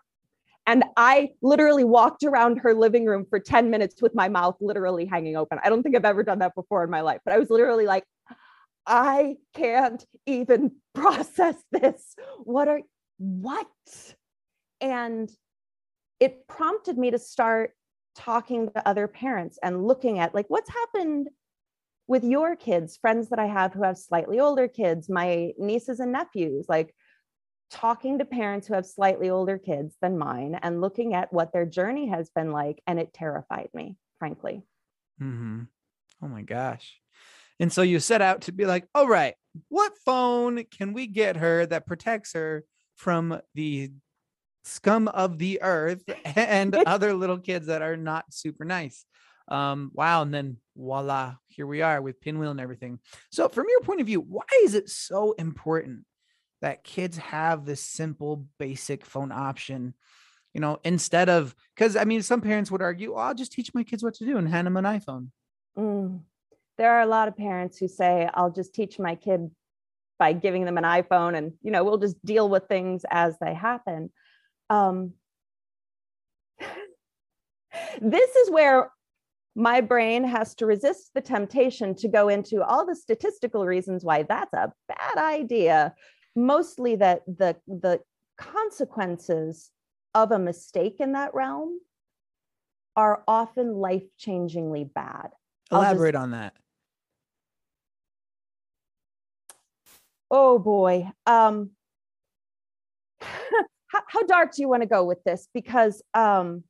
And 0.66 0.84
I 0.96 1.30
literally 1.40 1.84
walked 1.84 2.24
around 2.24 2.58
her 2.58 2.74
living 2.74 3.06
room 3.06 3.24
for 3.28 3.40
10 3.40 3.70
minutes 3.70 4.02
with 4.02 4.14
my 4.14 4.28
mouth 4.28 4.56
literally 4.60 5.06
hanging 5.06 5.34
open. 5.34 5.58
I 5.64 5.70
don't 5.70 5.82
think 5.82 5.96
I've 5.96 6.04
ever 6.04 6.22
done 6.22 6.40
that 6.40 6.54
before 6.54 6.84
in 6.84 6.90
my 6.90 7.00
life, 7.00 7.20
but 7.24 7.32
I 7.32 7.38
was 7.38 7.48
literally 7.48 7.86
like, 7.86 8.04
I 8.88 9.36
can't 9.54 10.04
even 10.26 10.72
process 10.94 11.56
this. 11.70 12.14
What 12.38 12.68
are, 12.68 12.80
what? 13.18 13.66
And 14.80 15.30
it 16.18 16.48
prompted 16.48 16.98
me 16.98 17.10
to 17.10 17.18
start 17.18 17.72
talking 18.16 18.70
to 18.70 18.88
other 18.88 19.06
parents 19.06 19.58
and 19.62 19.86
looking 19.86 20.18
at 20.18 20.34
like 20.34 20.46
what's 20.48 20.70
happened 20.70 21.28
with 22.08 22.24
your 22.24 22.56
kids, 22.56 22.96
friends 22.96 23.28
that 23.28 23.38
I 23.38 23.46
have 23.46 23.74
who 23.74 23.84
have 23.84 23.98
slightly 23.98 24.40
older 24.40 24.66
kids, 24.66 25.08
my 25.08 25.52
nieces 25.58 26.00
and 26.00 26.10
nephews, 26.10 26.64
like 26.68 26.94
talking 27.70 28.18
to 28.18 28.24
parents 28.24 28.66
who 28.66 28.74
have 28.74 28.86
slightly 28.86 29.28
older 29.28 29.58
kids 29.58 29.94
than 30.00 30.18
mine 30.18 30.58
and 30.62 30.80
looking 30.80 31.14
at 31.14 31.32
what 31.32 31.52
their 31.52 31.66
journey 31.66 32.08
has 32.08 32.30
been 32.30 32.50
like. 32.50 32.82
And 32.86 32.98
it 32.98 33.12
terrified 33.12 33.68
me, 33.74 33.98
frankly. 34.18 34.62
Mm-hmm. 35.20 35.64
Oh 36.22 36.28
my 36.28 36.42
gosh. 36.42 36.98
And 37.60 37.72
so 37.72 37.82
you 37.82 38.00
set 38.00 38.22
out 38.22 38.42
to 38.42 38.52
be 38.52 38.66
like, 38.66 38.86
all 38.94 39.08
right, 39.08 39.34
what 39.68 39.92
phone 40.04 40.64
can 40.64 40.92
we 40.92 41.06
get 41.06 41.36
her 41.36 41.66
that 41.66 41.86
protects 41.86 42.32
her 42.34 42.64
from 42.96 43.40
the 43.54 43.90
scum 44.64 45.08
of 45.08 45.38
the 45.38 45.60
earth 45.62 46.02
and 46.24 46.74
other 46.86 47.14
little 47.14 47.38
kids 47.38 47.66
that 47.66 47.82
are 47.82 47.96
not 47.96 48.26
super 48.30 48.64
nice? 48.64 49.04
Um, 49.48 49.90
wow. 49.94 50.22
And 50.22 50.32
then 50.32 50.58
voila, 50.76 51.34
here 51.48 51.66
we 51.66 51.82
are 51.82 52.00
with 52.02 52.20
pinwheel 52.20 52.50
and 52.50 52.60
everything. 52.60 53.00
So, 53.32 53.48
from 53.48 53.66
your 53.68 53.80
point 53.80 54.00
of 54.00 54.06
view, 54.06 54.20
why 54.20 54.44
is 54.62 54.74
it 54.74 54.88
so 54.88 55.32
important 55.32 56.04
that 56.60 56.84
kids 56.84 57.16
have 57.18 57.64
this 57.64 57.82
simple, 57.82 58.46
basic 58.58 59.06
phone 59.06 59.32
option? 59.32 59.94
You 60.52 60.60
know, 60.60 60.78
instead 60.84 61.28
of 61.28 61.54
because 61.74 61.96
I 61.96 62.04
mean, 62.04 62.22
some 62.22 62.40
parents 62.40 62.70
would 62.70 62.82
argue, 62.82 63.14
oh, 63.14 63.18
I'll 63.18 63.34
just 63.34 63.52
teach 63.52 63.72
my 63.74 63.84
kids 63.84 64.02
what 64.02 64.14
to 64.14 64.26
do 64.26 64.36
and 64.36 64.48
hand 64.48 64.66
them 64.66 64.76
an 64.76 64.84
iPhone. 64.84 65.28
Mm. 65.78 66.20
There 66.78 66.92
are 66.92 67.02
a 67.02 67.06
lot 67.06 67.28
of 67.28 67.36
parents 67.36 67.76
who 67.78 67.88
say, 67.88 68.28
I'll 68.32 68.52
just 68.52 68.74
teach 68.74 68.98
my 68.98 69.14
kid 69.14 69.50
by 70.18 70.32
giving 70.32 70.64
them 70.64 70.78
an 70.78 70.84
iPhone 70.84 71.36
and, 71.36 71.52
you 71.62 71.70
know, 71.70 71.84
we'll 71.84 71.98
just 71.98 72.24
deal 72.24 72.48
with 72.48 72.66
things 72.68 73.02
as 73.10 73.36
they 73.40 73.54
happen. 73.54 74.10
Um, 74.70 75.12
this 78.00 78.36
is 78.36 78.50
where 78.50 78.90
my 79.58 79.80
brain 79.80 80.22
has 80.22 80.54
to 80.54 80.66
resist 80.66 81.10
the 81.14 81.20
temptation 81.20 81.94
to 81.96 82.08
go 82.08 82.28
into 82.28 82.62
all 82.62 82.86
the 82.86 82.94
statistical 82.94 83.66
reasons 83.66 84.04
why 84.04 84.22
that's 84.22 84.52
a 84.52 84.72
bad 84.86 85.18
idea 85.18 85.92
mostly 86.36 86.94
that 86.94 87.22
the 87.26 87.56
the 87.66 88.00
consequences 88.38 89.70
of 90.14 90.30
a 90.30 90.38
mistake 90.38 90.96
in 91.00 91.12
that 91.12 91.34
realm 91.34 91.80
are 92.94 93.24
often 93.26 93.74
life-changingly 93.74 94.92
bad 94.94 95.30
elaborate 95.72 96.12
just, 96.12 96.22
on 96.22 96.30
that 96.30 96.54
oh 100.30 100.58
boy 100.58 101.08
um 101.26 101.70
how, 103.20 104.02
how 104.06 104.22
dark 104.24 104.54
do 104.54 104.62
you 104.62 104.68
want 104.68 104.82
to 104.82 104.88
go 104.88 105.04
with 105.04 105.22
this 105.24 105.48
because 105.52 106.02
um 106.14 106.62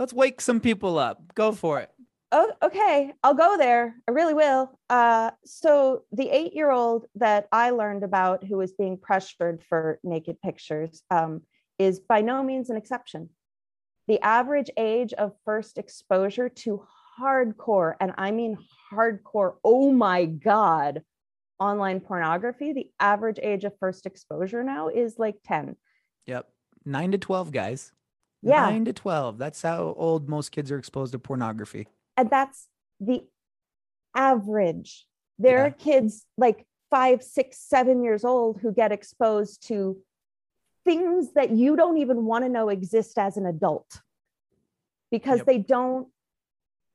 Let's 0.00 0.14
wake 0.14 0.40
some 0.40 0.60
people 0.60 0.98
up. 0.98 1.34
Go 1.34 1.52
for 1.52 1.78
it. 1.80 1.90
Oh, 2.32 2.50
okay. 2.62 3.12
I'll 3.22 3.34
go 3.34 3.58
there. 3.58 3.96
I 4.08 4.12
really 4.12 4.32
will. 4.32 4.78
Uh, 4.88 5.32
so 5.44 6.04
the 6.10 6.30
eight-year-old 6.30 7.04
that 7.16 7.48
I 7.52 7.68
learned 7.68 8.02
about 8.02 8.42
who 8.42 8.56
was 8.56 8.72
being 8.72 8.96
pressured 8.96 9.62
for 9.68 9.98
naked 10.02 10.40
pictures 10.40 11.02
um, 11.10 11.42
is 11.78 12.00
by 12.00 12.22
no 12.22 12.42
means 12.42 12.70
an 12.70 12.78
exception. 12.78 13.28
The 14.08 14.20
average 14.20 14.70
age 14.78 15.12
of 15.12 15.34
first 15.44 15.76
exposure 15.76 16.48
to 16.48 16.82
hardcore, 17.20 17.94
and 18.00 18.14
I 18.16 18.30
mean 18.30 18.56
hardcore, 18.90 19.56
oh 19.62 19.92
my 19.92 20.24
God, 20.24 21.02
online 21.60 22.00
pornography, 22.00 22.72
the 22.72 22.90
average 22.98 23.38
age 23.42 23.64
of 23.64 23.78
first 23.78 24.06
exposure 24.06 24.64
now 24.64 24.88
is 24.88 25.18
like 25.18 25.36
10. 25.44 25.76
Yep. 26.26 26.48
Nine 26.84 27.12
to 27.12 27.18
12 27.18 27.52
guys. 27.52 27.92
Yeah. 28.42 28.62
Nine 28.62 28.86
to 28.86 28.92
12. 28.92 29.38
That's 29.38 29.60
how 29.62 29.94
old 29.96 30.28
most 30.28 30.50
kids 30.50 30.72
are 30.72 30.78
exposed 30.78 31.12
to 31.12 31.18
pornography. 31.18 31.86
And 32.16 32.30
that's 32.30 32.68
the 32.98 33.22
average. 34.14 35.06
There 35.38 35.58
yeah. 35.58 35.64
are 35.64 35.70
kids 35.70 36.26
like 36.36 36.66
five, 36.90 37.22
six, 37.22 37.58
seven 37.58 38.02
years 38.02 38.24
old 38.24 38.60
who 38.60 38.72
get 38.72 38.92
exposed 38.92 39.68
to 39.68 39.98
things 40.84 41.34
that 41.34 41.50
you 41.50 41.76
don't 41.76 41.98
even 41.98 42.24
want 42.24 42.44
to 42.44 42.48
know 42.48 42.68
exist 42.70 43.18
as 43.18 43.36
an 43.36 43.46
adult 43.46 44.00
because 45.10 45.38
yep. 45.38 45.46
they 45.46 45.58
don't 45.58 46.08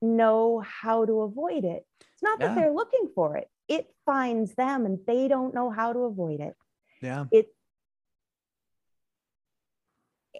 know 0.05 0.63
how 0.65 1.05
to 1.05 1.21
avoid 1.21 1.63
it. 1.63 1.85
It's 2.13 2.24
not 2.24 2.39
that 2.39 2.51
yeah. 2.51 2.55
they're 2.55 2.71
looking 2.71 3.09
for 3.13 3.38
it, 3.38 3.50
it 3.67 3.88
finds 4.05 4.53
them 4.55 4.85
and 4.85 5.00
they 5.07 5.27
don't 5.27 5.53
know 5.53 5.69
how 5.69 5.93
to 5.93 6.00
avoid 6.00 6.39
it. 6.39 6.53
Yeah. 7.01 7.25
It 7.31 7.47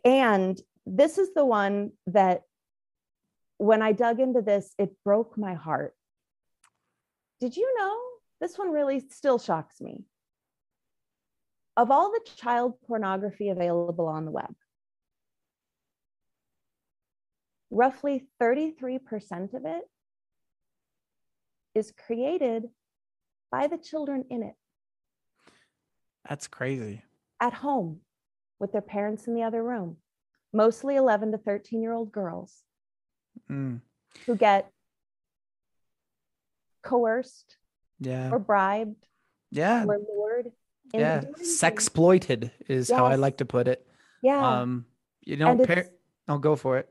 and 0.03 0.60
this 0.86 1.17
is 1.17 1.34
the 1.34 1.45
one 1.45 1.91
that 2.07 2.43
when 3.57 3.81
I 3.81 3.91
dug 3.91 4.19
into 4.19 4.41
this, 4.41 4.74
it 4.77 4.91
broke 5.03 5.38
my 5.38 5.53
heart. 5.53 5.95
Did 7.39 7.57
you 7.57 7.74
know? 7.77 8.00
This 8.41 8.57
one 8.57 8.72
really 8.72 9.00
still 9.10 9.39
shocks 9.39 9.81
me. 9.81 10.03
Of 11.77 11.89
all 11.89 12.12
the 12.12 12.22
child 12.36 12.75
pornography 12.88 13.50
available 13.50 14.07
on 14.07 14.25
the 14.25 14.31
web, 14.31 14.53
roughly 17.75 18.25
33% 18.41 19.53
of 19.53 19.65
it 19.65 19.84
is 21.74 21.91
created 21.91 22.70
by 23.51 23.67
the 23.67 23.77
children 23.77 24.24
in 24.29 24.44
it. 24.44 24.55
That's 26.27 26.48
crazy. 26.48 27.03
At 27.39 27.53
home 27.53 28.00
with 28.60 28.72
their 28.72 28.82
parents 28.82 29.27
in 29.27 29.36
the 29.36 29.44
other 29.44 29.62
room 29.62 29.98
mostly 30.55 30.96
11 30.96 31.34
to 31.34 31.38
13 31.38 31.82
year 31.82 31.91
old 31.91 32.12
girls 32.12 32.63
mm. 33.51 33.79
who 34.25 34.36
get 34.36 34.72
coerced 36.82 37.58
yeah. 38.00 38.29
or 38.32 38.39
bribed 38.39 39.05
yeah 39.51 39.84
or 39.86 40.00
lured 40.10 40.51
yeah 40.94 41.22
sexploited 41.41 42.51
is 42.67 42.89
yes. 42.89 42.98
how 42.98 43.05
i 43.05 43.15
like 43.15 43.38
to 43.38 43.46
put 43.46 43.67
it 43.67 43.86
yeah 44.22 44.62
um 44.62 44.86
you 45.22 45.36
know 45.36 45.58
par- 45.58 45.89
i'll 46.27 46.39
go 46.39 46.55
for 46.55 46.77
it 46.77 46.89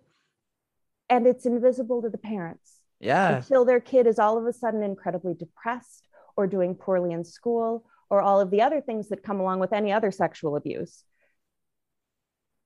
and 1.14 1.26
it's 1.26 1.46
invisible 1.46 2.02
to 2.02 2.10
the 2.10 2.18
parents 2.18 2.80
yeah 3.00 3.36
until 3.36 3.64
their 3.64 3.80
kid 3.80 4.06
is 4.06 4.18
all 4.18 4.36
of 4.38 4.46
a 4.46 4.52
sudden 4.52 4.82
incredibly 4.82 5.34
depressed 5.34 6.06
or 6.36 6.46
doing 6.46 6.74
poorly 6.74 7.12
in 7.12 7.24
school 7.24 7.84
or 8.10 8.20
all 8.20 8.40
of 8.40 8.50
the 8.50 8.62
other 8.62 8.80
things 8.80 9.08
that 9.08 9.22
come 9.22 9.40
along 9.40 9.58
with 9.60 9.72
any 9.72 9.92
other 9.92 10.10
sexual 10.10 10.56
abuse 10.56 11.04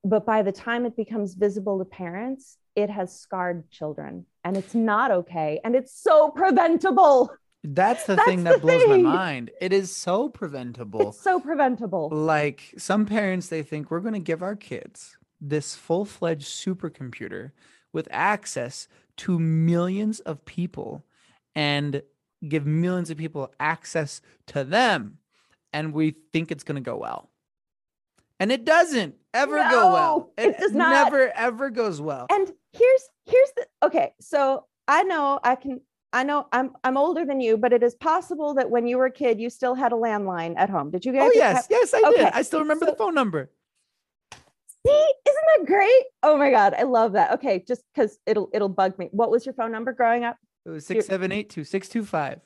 but 0.03 0.25
by 0.25 0.41
the 0.41 0.51
time 0.51 0.85
it 0.85 0.95
becomes 0.95 1.33
visible 1.33 1.79
to 1.79 1.85
parents, 1.85 2.57
it 2.75 2.89
has 2.89 3.19
scarred 3.19 3.69
children 3.69 4.25
and 4.43 4.55
it's 4.55 4.73
not 4.73 5.11
okay. 5.11 5.59
And 5.63 5.75
it's 5.75 5.93
so 5.93 6.29
preventable. 6.29 7.31
That's 7.63 8.05
the 8.05 8.15
That's 8.15 8.27
thing 8.27 8.45
that 8.45 8.55
the 8.55 8.59
blows 8.59 8.83
thing. 8.83 9.03
my 9.03 9.15
mind. 9.15 9.51
It 9.59 9.73
is 9.73 9.93
so 9.93 10.29
preventable. 10.29 11.09
It's 11.09 11.19
so 11.19 11.41
preventable. 11.41 12.09
Like 12.09 12.73
some 12.77 13.05
parents, 13.05 13.49
they 13.49 13.63
think 13.63 13.91
we're 13.91 13.99
going 13.99 14.13
to 14.13 14.19
give 14.19 14.41
our 14.41 14.55
kids 14.55 15.17
this 15.41 15.75
full 15.75 16.05
fledged 16.05 16.47
supercomputer 16.47 17.51
with 17.93 18.07
access 18.11 18.87
to 19.17 19.39
millions 19.39 20.19
of 20.21 20.45
people 20.45 21.03
and 21.55 22.01
give 22.47 22.65
millions 22.65 23.09
of 23.09 23.17
people 23.17 23.53
access 23.59 24.21
to 24.47 24.63
them. 24.63 25.17
And 25.73 25.93
we 25.93 26.15
think 26.33 26.51
it's 26.51 26.63
going 26.63 26.75
to 26.75 26.81
go 26.81 26.97
well 26.97 27.29
and 28.39 28.51
it 28.51 28.65
doesn't 28.65 29.15
ever 29.33 29.57
no, 29.57 29.69
go 29.69 29.93
well. 29.93 30.31
It, 30.37 30.49
it 30.49 30.57
does 30.57 30.71
not. 30.71 30.91
never 30.91 31.31
ever 31.35 31.69
goes 31.69 32.01
well. 32.01 32.27
And 32.31 32.51
here's 32.73 33.09
here's 33.25 33.51
the 33.55 33.67
okay. 33.83 34.13
So 34.19 34.65
I 34.87 35.03
know 35.03 35.39
I 35.43 35.55
can. 35.55 35.81
I 36.11 36.23
know 36.23 36.47
I'm 36.51 36.71
I'm 36.83 36.97
older 36.97 37.23
than 37.25 37.39
you, 37.39 37.57
but 37.57 37.71
it 37.71 37.83
is 37.83 37.93
possible 37.95 38.55
that 38.55 38.71
when 38.71 38.87
you 38.87 38.97
were 38.97 39.05
a 39.05 39.11
kid, 39.11 39.39
you 39.39 39.49
still 39.49 39.75
had 39.75 39.91
a 39.91 39.95
landline 39.95 40.55
at 40.57 40.69
home. 40.69 40.89
Did 40.89 41.05
you 41.05 41.13
guys? 41.13 41.29
Oh 41.29 41.31
yes, 41.35 41.55
have, 41.57 41.67
yes, 41.69 41.93
I 41.93 42.01
okay. 42.09 42.23
did. 42.23 42.33
I 42.33 42.41
still 42.41 42.61
remember 42.61 42.85
so, 42.85 42.91
the 42.91 42.97
phone 42.97 43.13
number. 43.13 43.51
See, 44.87 45.13
isn't 45.27 45.45
that 45.57 45.65
great? 45.65 46.03
Oh 46.23 46.37
my 46.37 46.51
god, 46.51 46.73
I 46.73 46.83
love 46.83 47.13
that. 47.13 47.33
Okay, 47.33 47.63
just 47.67 47.83
because 47.93 48.17
it'll 48.25 48.49
it'll 48.53 48.69
bug 48.69 48.97
me. 48.97 49.09
What 49.11 49.31
was 49.31 49.45
your 49.45 49.53
phone 49.53 49.71
number 49.71 49.93
growing 49.93 50.23
up? 50.23 50.37
It 50.65 50.69
was 50.69 50.85
six 50.85 51.05
seven 51.05 51.31
eight 51.31 51.49
two 51.49 51.63
six 51.63 51.89
two 51.89 52.05
five. 52.05 52.39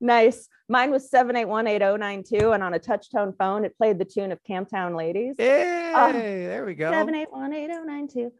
Nice. 0.00 0.48
Mine 0.68 0.90
was 0.90 1.10
7818092. 1.10 2.54
And 2.54 2.62
on 2.62 2.74
a 2.74 2.78
touch 2.78 3.10
tone 3.10 3.32
phone, 3.38 3.64
it 3.64 3.76
played 3.78 3.98
the 3.98 4.04
tune 4.04 4.32
of 4.32 4.38
Camptown 4.42 4.96
Ladies. 4.96 5.36
Hey, 5.38 5.92
uh, 5.94 6.12
there 6.12 6.66
we 6.66 6.74
go. 6.74 6.90
7818092. 6.90 8.30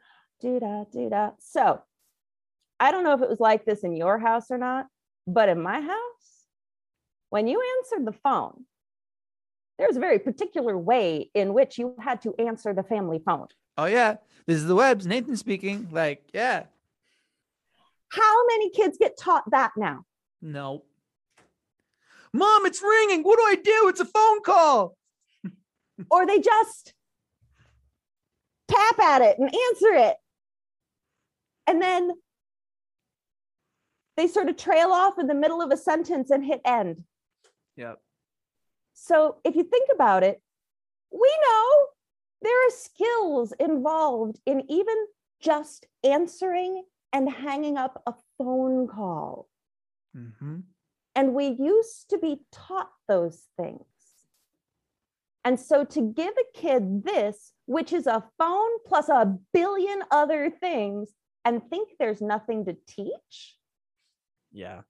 Do 0.40 0.60
da, 0.60 0.84
do 0.92 1.08
da. 1.08 1.30
So 1.38 1.80
I 2.78 2.90
don't 2.90 3.04
know 3.04 3.14
if 3.14 3.22
it 3.22 3.28
was 3.28 3.40
like 3.40 3.64
this 3.64 3.84
in 3.84 3.96
your 3.96 4.18
house 4.18 4.50
or 4.50 4.58
not, 4.58 4.86
but 5.26 5.48
in 5.48 5.62
my 5.62 5.80
house, 5.80 5.96
when 7.30 7.46
you 7.46 7.62
answered 7.78 8.06
the 8.06 8.18
phone, 8.22 8.64
there's 9.78 9.96
a 9.96 10.00
very 10.00 10.18
particular 10.18 10.76
way 10.76 11.30
in 11.34 11.52
which 11.54 11.78
you 11.78 11.94
had 12.00 12.22
to 12.22 12.34
answer 12.38 12.72
the 12.72 12.82
family 12.82 13.20
phone. 13.24 13.46
Oh, 13.76 13.84
yeah. 13.84 14.16
This 14.46 14.56
is 14.56 14.66
the 14.66 14.74
Webbs. 14.74 15.06
Nathan 15.06 15.36
speaking. 15.36 15.88
Like, 15.92 16.22
yeah. 16.32 16.64
How 18.08 18.46
many 18.46 18.70
kids 18.70 18.96
get 18.98 19.18
taught 19.18 19.50
that 19.50 19.72
now? 19.76 20.04
No. 20.40 20.84
Mom, 22.32 22.66
it's 22.66 22.82
ringing. 22.82 23.22
What 23.22 23.38
do 23.38 23.44
I 23.44 23.54
do? 23.56 23.88
It's 23.88 24.00
a 24.00 24.04
phone 24.06 24.42
call. 24.42 24.96
or 26.10 26.26
they 26.26 26.38
just 26.38 26.94
tap 28.68 28.98
at 28.98 29.22
it 29.22 29.38
and 29.38 29.46
answer 29.48 29.94
it. 29.94 30.16
and 31.66 31.80
then 31.82 32.12
they 34.16 34.26
sort 34.26 34.48
of 34.48 34.56
trail 34.56 34.88
off 34.90 35.18
in 35.18 35.26
the 35.26 35.34
middle 35.34 35.60
of 35.60 35.70
a 35.70 35.76
sentence 35.76 36.30
and 36.30 36.44
hit 36.44 36.60
end. 36.64 37.04
Yep. 37.76 38.00
So 38.98 39.36
if 39.44 39.54
you 39.54 39.62
think 39.62 39.90
about 39.94 40.22
it, 40.22 40.40
we 41.12 41.32
know 41.48 41.86
there 42.40 42.66
are 42.66 42.70
skills 42.70 43.52
involved 43.60 44.40
in 44.46 44.64
even 44.70 44.96
just 45.40 45.86
answering 46.02 46.82
and 47.12 47.30
hanging 47.30 47.76
up 47.76 48.02
a 48.06 48.14
phone 48.38 48.88
call. 48.88 49.48
Mm-hmm. 50.16 50.60
And 51.14 51.34
we 51.34 51.46
used 51.46 52.08
to 52.10 52.18
be 52.18 52.40
taught 52.50 52.90
those 53.06 53.44
things. 53.58 53.84
And 55.44 55.60
so 55.60 55.84
to 55.84 56.00
give 56.00 56.32
a 56.32 56.58
kid 56.58 57.04
this, 57.04 57.52
which 57.66 57.92
is 57.92 58.06
a 58.06 58.24
phone 58.38 58.78
plus 58.86 59.08
a 59.10 59.36
billion 59.52 60.02
other 60.10 60.50
things, 60.50 61.10
and 61.44 61.62
think 61.68 61.90
there's 61.98 62.22
nothing 62.22 62.64
to 62.64 62.76
teach, 62.88 63.56
Yeah. 64.50 64.80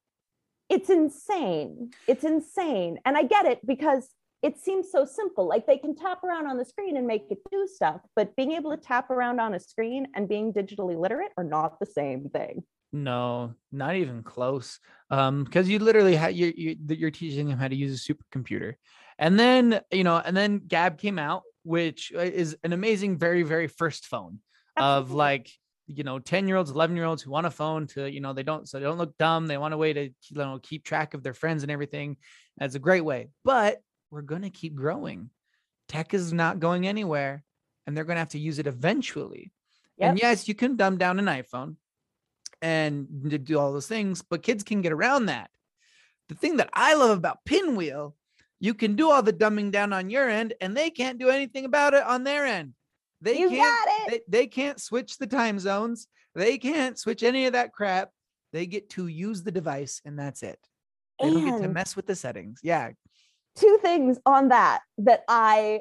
It's 0.68 0.90
insane. 0.90 1.90
It's 2.06 2.24
insane. 2.24 2.98
And 3.04 3.16
I 3.16 3.22
get 3.22 3.46
it 3.46 3.64
because 3.66 4.08
it 4.42 4.58
seems 4.58 4.90
so 4.90 5.04
simple. 5.04 5.48
Like 5.48 5.66
they 5.66 5.78
can 5.78 5.94
tap 5.94 6.22
around 6.22 6.46
on 6.46 6.56
the 6.56 6.64
screen 6.64 6.96
and 6.96 7.06
make 7.06 7.26
it 7.30 7.38
do 7.50 7.66
stuff, 7.72 8.00
but 8.14 8.34
being 8.36 8.52
able 8.52 8.70
to 8.70 8.76
tap 8.76 9.10
around 9.10 9.40
on 9.40 9.54
a 9.54 9.60
screen 9.60 10.08
and 10.14 10.28
being 10.28 10.52
digitally 10.52 10.98
literate 10.98 11.32
are 11.36 11.44
not 11.44 11.78
the 11.80 11.86
same 11.86 12.28
thing. 12.28 12.62
No, 12.92 13.54
not 13.72 13.96
even 13.96 14.22
close. 14.22 14.78
Um, 15.10 15.44
because 15.44 15.68
you 15.68 15.78
literally 15.78 16.14
had 16.14 16.34
you, 16.34 16.52
you 16.56 16.76
you're 16.88 17.10
teaching 17.10 17.48
them 17.48 17.58
how 17.58 17.68
to 17.68 17.74
use 17.74 18.08
a 18.08 18.12
supercomputer, 18.12 18.74
and 19.18 19.38
then 19.38 19.80
you 19.90 20.04
know, 20.04 20.22
and 20.24 20.36
then 20.36 20.62
Gab 20.66 20.98
came 20.98 21.18
out, 21.18 21.42
which 21.64 22.12
uh, 22.14 22.20
is 22.20 22.56
an 22.62 22.72
amazing, 22.72 23.18
very 23.18 23.42
very 23.42 23.66
first 23.66 24.06
phone 24.06 24.38
of 24.76 25.10
like 25.10 25.50
you 25.86 26.04
know 26.04 26.18
10 26.18 26.48
year 26.48 26.56
olds 26.56 26.70
11 26.70 26.96
year 26.96 27.04
olds 27.04 27.22
who 27.22 27.30
want 27.30 27.46
a 27.46 27.50
phone 27.50 27.86
to 27.86 28.10
you 28.10 28.20
know 28.20 28.32
they 28.32 28.42
don't 28.42 28.68
so 28.68 28.78
they 28.78 28.84
don't 28.84 28.98
look 28.98 29.16
dumb. 29.18 29.46
They 29.46 29.58
want 29.58 29.74
a 29.74 29.78
way 29.78 29.92
to 29.92 30.02
you 30.04 30.14
know 30.32 30.58
keep 30.62 30.84
track 30.84 31.14
of 31.14 31.22
their 31.22 31.34
friends 31.34 31.62
and 31.62 31.72
everything. 31.72 32.16
That's 32.58 32.74
a 32.74 32.80
great 32.80 33.04
way. 33.04 33.28
But 33.44 33.80
we're 34.10 34.22
going 34.22 34.42
to 34.42 34.50
keep 34.50 34.74
growing. 34.74 35.30
Tech 35.88 36.14
is 36.14 36.32
not 36.32 36.60
going 36.60 36.86
anywhere 36.86 37.44
and 37.86 37.96
they're 37.96 38.04
going 38.04 38.16
to 38.16 38.20
have 38.20 38.30
to 38.30 38.38
use 38.38 38.58
it 38.58 38.66
eventually. 38.66 39.52
And 39.98 40.18
yes 40.18 40.48
you 40.48 40.54
can 40.54 40.76
dumb 40.76 40.98
down 40.98 41.18
an 41.18 41.26
iphone 41.26 41.76
and 42.62 43.44
do 43.44 43.58
all 43.58 43.72
those 43.72 43.86
things 43.86 44.22
but 44.22 44.42
kids 44.42 44.62
can 44.62 44.82
get 44.82 44.92
around 44.92 45.26
that. 45.26 45.50
The 46.28 46.34
thing 46.34 46.56
that 46.56 46.70
i 46.72 46.94
love 46.94 47.16
about 47.16 47.44
pinwheel 47.44 48.16
you 48.58 48.74
can 48.74 48.96
do 48.96 49.10
all 49.10 49.22
the 49.22 49.32
dumbing 49.32 49.70
down 49.70 49.92
on 49.92 50.10
your 50.10 50.28
end 50.28 50.54
and 50.60 50.76
they 50.76 50.90
can't 50.90 51.18
do 51.18 51.28
anything 51.28 51.64
about 51.64 51.94
it 51.94 52.02
on 52.02 52.24
their 52.24 52.44
end 52.44 52.72
they 53.20 53.38
you 53.38 53.48
can't 53.48 53.86
got 53.86 54.12
it. 54.12 54.24
they, 54.28 54.40
they 54.40 54.46
can't 54.46 54.80
switch 54.80 55.18
the 55.18 55.26
time 55.26 55.58
zones 55.58 56.06
they 56.34 56.58
can't 56.58 56.98
switch 56.98 57.22
any 57.22 57.46
of 57.46 57.52
that 57.52 57.72
crap 57.72 58.10
they 58.52 58.66
get 58.66 58.88
to 58.90 59.06
use 59.06 59.42
the 59.42 59.52
device 59.52 60.00
and 60.04 60.18
that's 60.18 60.42
it 60.42 60.58
they 61.20 61.30
don't 61.30 61.44
get 61.44 61.62
to 61.62 61.68
mess 61.68 61.96
with 61.96 62.06
the 62.06 62.14
settings 62.14 62.60
yeah 62.62 62.90
two 63.56 63.78
things 63.82 64.18
on 64.26 64.48
that 64.48 64.80
that 64.98 65.24
I 65.28 65.80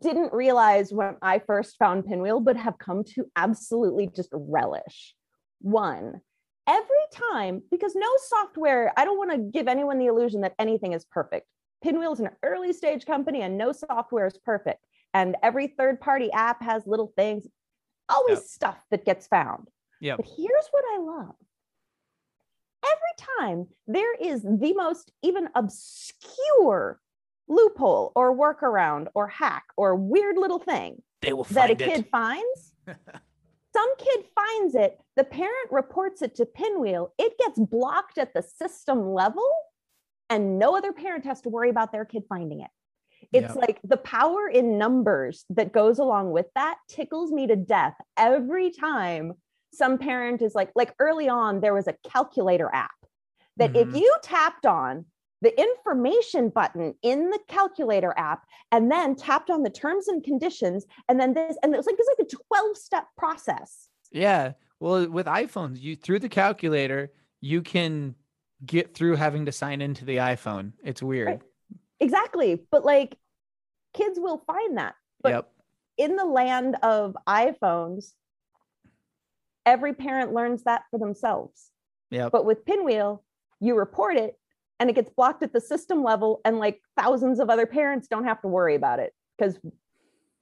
didn't 0.00 0.32
realize 0.32 0.92
when 0.92 1.16
I 1.20 1.40
first 1.40 1.76
found 1.76 2.06
Pinwheel, 2.06 2.40
but 2.40 2.56
have 2.56 2.78
come 2.78 3.02
to 3.14 3.26
absolutely 3.36 4.08
just 4.14 4.30
relish. 4.32 5.14
One, 5.60 6.20
every 6.68 7.06
time, 7.12 7.62
because 7.70 7.94
no 7.94 8.08
software, 8.28 8.92
I 8.96 9.04
don't 9.04 9.18
want 9.18 9.32
to 9.32 9.38
give 9.38 9.66
anyone 9.66 9.98
the 9.98 10.06
illusion 10.06 10.42
that 10.42 10.54
anything 10.58 10.92
is 10.92 11.04
perfect. 11.04 11.46
Pinwheel 11.82 12.12
is 12.12 12.20
an 12.20 12.30
early 12.42 12.72
stage 12.72 13.04
company 13.04 13.42
and 13.42 13.58
no 13.58 13.72
software 13.72 14.26
is 14.26 14.38
perfect. 14.38 14.84
And 15.12 15.36
every 15.42 15.66
third 15.66 16.00
party 16.00 16.30
app 16.32 16.62
has 16.62 16.86
little 16.86 17.12
things, 17.16 17.46
always 18.08 18.38
Yep. 18.38 18.46
stuff 18.46 18.84
that 18.90 19.04
gets 19.04 19.26
found. 19.26 19.68
Yep. 20.00 20.18
But 20.18 20.26
here's 20.26 20.68
what 20.70 20.84
I 20.94 20.98
love 20.98 21.34
every 22.82 23.36
time 23.44 23.66
there 23.86 24.14
is 24.14 24.42
the 24.42 24.72
most 24.74 25.12
even 25.22 25.48
obscure 25.54 27.00
loophole 27.48 28.12
or 28.14 28.34
workaround 28.36 29.08
or 29.14 29.26
hack 29.28 29.64
or 29.76 29.94
weird 29.94 30.36
little 30.38 30.58
thing 30.58 31.02
they 31.20 31.32
will 31.32 31.44
that 31.44 31.70
a 31.70 31.76
find 31.76 31.80
it 31.82 31.94
kid 31.94 32.06
finds, 32.10 32.74
some 32.86 33.96
kid 33.98 34.24
finds 34.34 34.74
it, 34.74 34.98
the 35.16 35.24
parent 35.24 35.70
reports 35.70 36.22
it 36.22 36.34
to 36.36 36.46
Pinwheel, 36.46 37.12
it 37.18 37.36
gets 37.38 37.58
blocked 37.58 38.16
at 38.16 38.32
the 38.32 38.42
system 38.42 39.12
level, 39.12 39.48
and 40.30 40.58
no 40.58 40.76
other 40.76 40.92
parent 40.92 41.26
has 41.26 41.40
to 41.42 41.50
worry 41.50 41.68
about 41.68 41.92
their 41.92 42.04
kid 42.06 42.22
finding 42.28 42.60
it. 42.60 42.70
It's 43.32 43.54
Yep. 43.54 43.56
like 43.56 43.80
the 43.84 43.96
power 43.96 44.48
in 44.48 44.76
numbers 44.78 45.44
that 45.50 45.72
goes 45.72 45.98
along 45.98 46.32
with 46.32 46.46
that 46.54 46.78
tickles 46.88 47.30
me 47.32 47.46
to 47.46 47.56
death 47.56 47.94
every 48.16 48.70
time 48.70 49.34
some 49.72 49.98
parent 49.98 50.42
is 50.42 50.54
like, 50.54 50.70
like 50.74 50.94
early 50.98 51.28
on, 51.28 51.60
there 51.60 51.74
was 51.74 51.86
a 51.86 51.94
calculator 52.08 52.68
app 52.74 52.90
that 53.56 53.74
if 53.76 53.88
Mhm. 53.88 54.00
you 54.00 54.16
tapped 54.22 54.66
on 54.66 55.06
the 55.42 55.58
information 55.60 56.48
button 56.50 56.94
in 57.02 57.30
the 57.30 57.38
calculator 57.48 58.12
app 58.16 58.42
and 58.72 58.90
then 58.90 59.14
tapped 59.14 59.48
on 59.48 59.62
the 59.62 59.70
terms 59.70 60.06
and 60.08 60.22
conditions 60.24 60.84
and 61.08 61.18
then 61.20 61.32
this 61.34 61.56
and 61.62 61.72
it 61.72 61.76
was 61.76 61.86
like 61.86 61.96
it's 61.98 62.08
like 62.18 62.26
a 62.26 62.36
12 62.48 62.76
step 62.76 63.06
process 63.16 63.88
Yeah. 64.12 64.52
Well, 64.80 65.08
with 65.08 65.26
iPhones, 65.26 65.80
you 65.80 65.94
through 65.94 66.18
the 66.18 66.28
calculator, 66.28 67.12
you 67.40 67.62
can 67.62 68.16
get 68.66 68.92
through 68.94 69.16
having 69.16 69.46
to 69.46 69.52
sign 69.52 69.80
into 69.80 70.04
the 70.04 70.16
iPhone. 70.16 70.72
It's 70.82 71.02
weird. 71.02 71.28
Right. 71.28 71.42
Exactly 72.00 72.60
but 72.70 72.84
like 72.84 73.16
kids 73.94 74.18
will 74.18 74.42
find 74.46 74.78
that 74.78 74.94
but 75.22 75.30
yep. 75.30 75.52
in 75.96 76.16
the 76.16 76.24
land 76.24 76.76
of 76.82 77.16
iphones 77.28 78.12
every 79.66 79.92
parent 79.92 80.32
learns 80.32 80.64
that 80.64 80.82
for 80.90 80.98
themselves 80.98 81.70
Yep. 82.10 82.32
but 82.32 82.44
with 82.44 82.64
pinwheel 82.64 83.22
you 83.60 83.76
report 83.76 84.16
it 84.16 84.36
and 84.80 84.90
it 84.90 84.94
gets 84.94 85.10
blocked 85.10 85.42
at 85.44 85.52
the 85.52 85.60
system 85.60 86.02
level 86.02 86.40
and 86.44 86.58
like 86.58 86.80
thousands 86.98 87.38
of 87.38 87.50
other 87.50 87.66
parents 87.66 88.08
don't 88.08 88.24
have 88.24 88.40
to 88.42 88.48
worry 88.48 88.74
about 88.74 88.98
it 88.98 89.12
because 89.38 89.58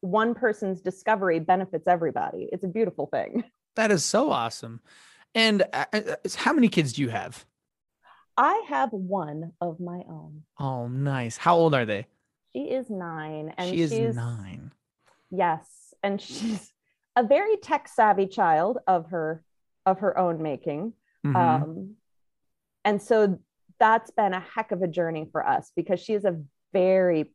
one 0.01 0.35
person's 0.35 0.81
discovery 0.81 1.40
benefits 1.40 1.87
everybody 1.87 2.49
it's 2.53 2.64
a 2.64 2.68
beautiful 2.68 3.07
thing 3.07 3.44
That 3.79 3.92
is 3.92 4.05
so 4.05 4.33
awesome. 4.33 4.81
And 5.37 5.62
uh, 5.73 5.85
uh, 5.92 6.01
uh, 6.09 6.16
how 6.35 6.53
many 6.53 6.68
kids 6.68 6.94
do 6.94 7.03
you 7.03 7.11
have? 7.11 7.47
I 8.38 8.62
have 8.68 8.90
one 8.92 9.53
of 9.61 9.79
my 9.81 10.01
own 10.09 10.42
Oh, 10.61 10.87
nice. 10.88 11.37
How 11.37 11.57
old 11.57 11.74
are 11.74 11.85
they? 11.85 12.07
she 12.55 12.61
is 12.70 12.88
nine 12.88 13.53
and 13.59 13.68
she 13.70 13.83
is 13.83 13.90
she's 13.92 14.14
nine. 14.16 14.72
yes 15.31 15.92
and 16.03 16.18
she's 16.20 16.72
a 17.16 17.22
very 17.22 17.57
tech 17.59 17.87
savvy 17.88 18.27
child 18.27 18.79
of 18.87 19.11
her 19.11 19.44
of 19.85 19.98
her 20.01 20.16
own 20.16 20.42
making 20.42 20.94
Mhm. 21.27 21.37
um, 21.37 21.96
and 22.85 23.03
so 23.03 23.38
that's 23.81 24.11
been 24.12 24.33
a 24.35 24.40
heck 24.40 24.70
of 24.72 24.83
a 24.83 24.88
journey 24.88 25.29
for 25.31 25.44
us 25.46 25.70
because 25.77 26.01
she 26.01 26.14
is 26.14 26.24
a 26.24 26.40
very 26.72 27.31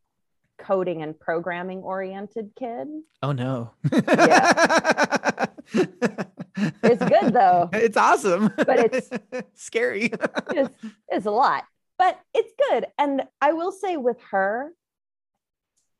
coding 0.58 1.02
and 1.02 1.18
programming 1.20 1.78
oriented 1.82 2.50
kid 2.58 2.88
oh 3.22 3.32
no. 3.32 3.70
It's 6.56 7.04
good, 7.04 7.32
though. 7.32 7.68
It's 7.72 7.96
awesome. 7.96 8.52
But 8.56 8.78
it's- 8.94 9.10
scary. 9.54 10.12
it's, 10.50 10.74
it's 11.08 11.26
a 11.26 11.30
lot 11.30 11.64
but 11.96 12.18
it's 12.34 12.52
good 12.70 12.86
and 12.98 13.22
i 13.40 13.52
will 13.52 13.70
say 13.70 13.96
with 13.96 14.16
her 14.32 14.72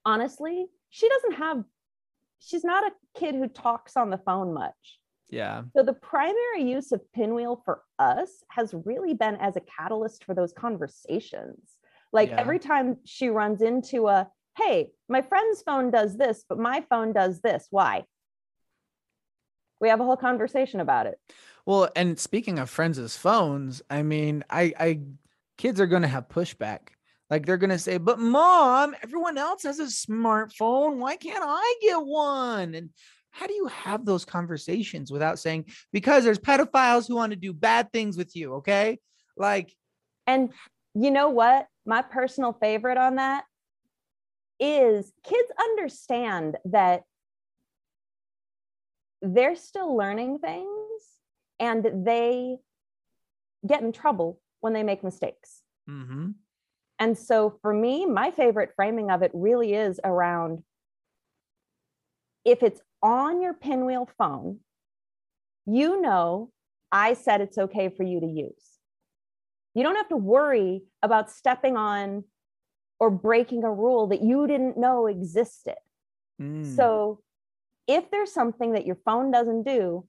honestly 0.05 0.67
she 0.91 1.09
doesn't 1.09 1.35
have 1.35 1.63
she's 2.41 2.65
not 2.65 2.85
a 2.85 3.19
kid 3.19 3.35
who 3.37 3.49
talks 3.49 3.97
on 3.97 4.11
the 4.11 4.19
phone 4.19 4.53
much 4.53 4.99
yeah. 5.31 5.63
So 5.75 5.83
the 5.83 5.95
primary 5.95 6.63
use 6.63 6.93
of 6.93 7.01
Pinwheel 7.13 7.61
for 7.65 7.81
us 7.99 8.29
has 8.51 8.75
really 8.85 9.15
been 9.15 9.37
as 9.37 9.57
a 9.57 9.61
catalyst 9.61 10.23
for 10.25 10.35
those 10.35 10.53
conversations. 10.53 11.59
Like 12.13 12.29
Yeah. 12.29 12.37
every 12.41 12.59
time 12.61 12.99
she 13.05 13.31
runs 13.31 13.61
into 13.63 14.07
a, 14.07 14.29
hey, 14.59 14.91
my 15.09 15.23
friend's 15.23 15.63
phone 15.63 15.91
does 15.91 16.17
this, 16.17 16.45
but 16.49 16.59
my 16.59 16.85
phone 16.91 17.13
does 17.15 17.41
this. 17.41 17.67
Why? 17.71 18.05
We 19.81 19.89
have 19.89 20.01
a 20.01 20.05
whole 20.05 20.17
conversation 20.17 20.81
about 20.81 21.07
it. 21.07 21.19
Well, 21.67 21.89
and 21.97 22.19
speaking 22.19 22.59
of 22.59 22.71
friends' 22.71 23.17
phones, 23.17 23.83
I 23.89 24.03
mean, 24.03 24.45
I, 24.51 24.73
I, 24.79 25.01
kids 25.57 25.81
are 25.81 25.87
gonna 25.87 26.09
have 26.09 26.29
pushback. 26.29 26.89
Like 27.31 27.47
they're 27.47 27.57
gonna 27.57 27.79
say, 27.79 27.97
"But 27.97 28.19
mom, 28.19 28.95
everyone 29.03 29.39
else 29.39 29.63
has 29.63 29.79
a 29.79 29.85
smartphone. 29.85 30.99
Why 30.99 31.17
can't 31.17 31.43
I 31.45 31.75
get 31.81 32.05
one?" 32.05 32.75
And 32.75 32.91
how 33.31 33.47
do 33.47 33.55
you 33.55 33.67
have 33.67 34.05
those 34.05 34.25
conversations 34.25 35.11
without 35.11 35.39
saying, 35.39 35.67
"Because 35.93 36.25
there's 36.25 36.39
pedophiles 36.39 37.09
who 37.09 37.17
want 37.17 37.33
to 37.33 37.37
do 37.37 37.53
bad 37.53 37.91
things 37.93 38.17
with 38.17 38.37
you"? 38.37 38.55
Okay, 38.55 39.01
like, 39.37 39.75
And 40.27 40.53
you 40.95 41.11
know 41.11 41.31
what? 41.31 41.67
My 41.87 42.03
personal 42.03 42.53
favorite 42.53 42.99
on 42.99 43.17
that 43.17 43.45
is 44.61 45.13
kids 45.25 45.51
understand 45.59 46.57
that 46.67 47.03
they're 49.25 49.57
still 49.57 49.97
learning 49.97 50.39
things 50.39 50.69
and 51.59 52.07
they 52.07 52.57
get 53.67 53.83
in 53.83 53.93
trouble 53.93 54.41
when 54.61 54.73
they 54.73 54.83
make 54.83 55.03
mistakes. 55.03 55.63
mm-hmm, 55.89 56.31
And 56.99 57.17
so 57.17 57.59
for 57.63 57.73
me, 57.73 58.07
my 58.07 58.31
favorite 58.31 58.73
framing 58.77 59.11
of 59.11 59.23
it 59.23 59.31
really 59.35 59.75
is 59.75 59.99
around 60.05 60.63
if 62.45 62.63
it's 62.63 62.81
on 63.03 63.41
your 63.41 63.55
pinwheel 63.55 64.09
phone 64.19 64.61
you 65.67 66.01
know 66.01 66.51
I 66.93 67.15
said 67.15 67.41
it's 67.41 67.59
okay 67.59 67.89
for 67.89 68.05
you 68.05 68.21
to 68.21 68.27
use. 68.27 68.79
You 69.75 69.83
don't 69.83 69.97
have 69.97 70.09
to 70.11 70.17
worry 70.17 70.85
about 71.03 71.31
stepping 71.31 71.77
on 71.77 72.25
or 73.01 73.11
breaking 73.11 73.65
a 73.65 73.73
rule 73.73 74.07
that 74.09 74.23
you 74.23 74.47
didn't 74.47 74.79
know 74.79 75.09
existed. 75.09 75.75
Mm. 76.41 76.65
So 76.77 77.21
if 77.87 78.11
there's 78.11 78.33
something 78.33 78.73
that 78.73 78.87
your 78.87 78.97
phone 79.05 79.31
doesn't 79.31 79.65
do, 79.65 80.07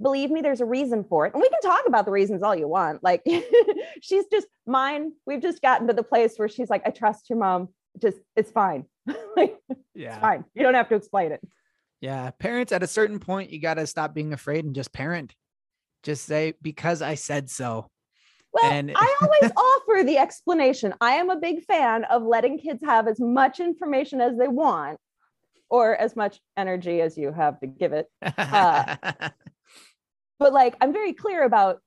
believe 0.00 0.30
me, 0.30 0.40
there's 0.40 0.60
a 0.60 0.66
reason 0.66 1.04
for 1.04 1.26
it. 1.26 1.34
And 1.34 1.42
we 1.42 1.48
can 1.48 1.60
talk 1.60 1.82
about 1.86 2.04
the 2.04 2.10
reasons 2.10 2.42
all 2.42 2.54
you 2.54 2.68
want. 2.68 3.02
Like 3.02 3.22
she's 4.00 4.24
just 4.26 4.46
mine. 4.66 5.12
We've 5.26 5.42
just 5.42 5.62
gotten 5.62 5.86
to 5.88 5.92
the 5.92 6.02
place 6.02 6.34
where 6.36 6.48
she's 6.48 6.70
like, 6.70 6.86
I 6.86 6.90
trust 6.90 7.28
your 7.30 7.38
mom. 7.38 7.68
Just 8.00 8.18
it's 8.36 8.50
fine. 8.50 8.84
like 9.36 9.58
yeah. 9.94 10.12
it's 10.12 10.18
fine. 10.18 10.44
You 10.54 10.62
don't 10.62 10.74
have 10.74 10.88
to 10.90 10.94
explain 10.94 11.32
it. 11.32 11.40
Yeah. 12.00 12.30
Parents 12.38 12.72
at 12.72 12.82
a 12.82 12.86
certain 12.86 13.18
point, 13.18 13.50
you 13.50 13.60
got 13.60 13.74
to 13.74 13.86
stop 13.86 14.14
being 14.14 14.32
afraid 14.32 14.64
and 14.64 14.74
just 14.74 14.92
parent. 14.92 15.34
Just 16.04 16.24
say, 16.26 16.54
because 16.62 17.02
I 17.02 17.16
said 17.16 17.50
so. 17.50 17.90
Well, 18.52 18.70
And- 18.70 18.92
I 18.94 19.16
always 19.22 19.52
offer 19.56 20.04
the 20.04 20.18
explanation. 20.18 20.94
I 21.00 21.12
am 21.14 21.28
a 21.28 21.36
big 21.36 21.64
fan 21.64 22.04
of 22.04 22.22
letting 22.22 22.58
kids 22.58 22.82
have 22.84 23.08
as 23.08 23.18
much 23.18 23.58
information 23.58 24.20
as 24.20 24.38
they 24.38 24.48
want 24.48 25.00
or 25.70 25.94
as 25.96 26.16
much 26.16 26.40
energy 26.56 27.00
as 27.00 27.16
you 27.18 27.32
have 27.32 27.58
to 27.60 27.66
give 27.66 27.92
it. 27.92 28.06
Uh, 28.22 28.96
But 30.38 30.52
like, 30.52 30.76
I'm 30.80 30.92
very 30.92 31.12
clear 31.14 31.42
about 31.42 31.80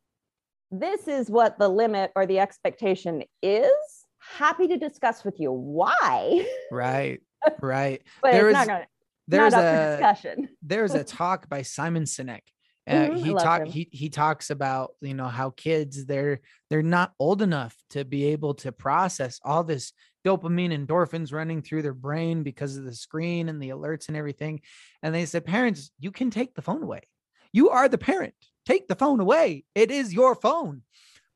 this 0.71 1.07
is 1.07 1.29
what 1.29 1.57
the 1.57 1.69
limit 1.69 2.11
or 2.15 2.25
the 2.25 2.39
expectation 2.39 3.23
is. 3.41 3.71
Happy 4.19 4.67
to 4.67 4.77
discuss 4.77 5.23
with 5.23 5.39
you 5.39 5.51
why, 5.51 6.45
right. 6.71 7.19
Right. 7.61 8.01
but 8.21 8.33
There 8.33 8.49
it's 8.49 8.59
was- 8.59 8.67
not, 8.67 8.73
gonna, 8.73 8.87
There's 9.27 9.53
not 9.53 9.63
a 9.63 9.91
discussion. 9.97 10.49
there's 10.61 10.93
a 10.93 11.03
talk 11.03 11.49
by 11.49 11.61
Simon 11.63 12.03
Sinek. 12.03 12.41
Uh, 12.87 12.93
Mhm, 12.93 13.23
he 13.23 13.33
talk 13.33 13.61
him. 13.61 13.67
he 13.67 13.89
he 13.91 14.09
talks 14.09 14.49
about 14.49 14.91
you 15.01 15.13
know 15.13 15.27
how 15.27 15.51
kids 15.51 16.05
they're 16.05 16.41
they're 16.69 16.81
not 16.83 17.13
old 17.19 17.41
enough 17.41 17.75
to 17.91 18.03
be 18.03 18.25
able 18.25 18.53
to 18.55 18.71
process 18.71 19.39
all 19.45 19.63
this 19.63 19.93
dopamine 20.25 20.71
endorphins 20.71 21.33
running 21.33 21.61
through 21.61 21.81
their 21.81 21.93
brain 21.93 22.43
because 22.43 22.77
of 22.77 22.83
the 22.83 22.93
screen 22.93 23.49
and 23.49 23.61
the 23.61 23.69
alerts 23.69 24.07
and 24.07 24.17
everything 24.17 24.61
and 25.01 25.13
they 25.15 25.25
said 25.25 25.45
parents 25.45 25.91
you 25.99 26.11
can 26.11 26.29
take 26.29 26.53
the 26.53 26.61
phone 26.61 26.83
away. 26.83 27.01
You 27.53 27.69
are 27.69 27.89
the 27.89 27.97
parent. 27.97 28.33
Take 28.65 28.87
the 28.87 28.95
phone 28.95 29.19
away. 29.19 29.65
It 29.75 29.91
is 29.91 30.13
your 30.13 30.35
phone. 30.35 30.83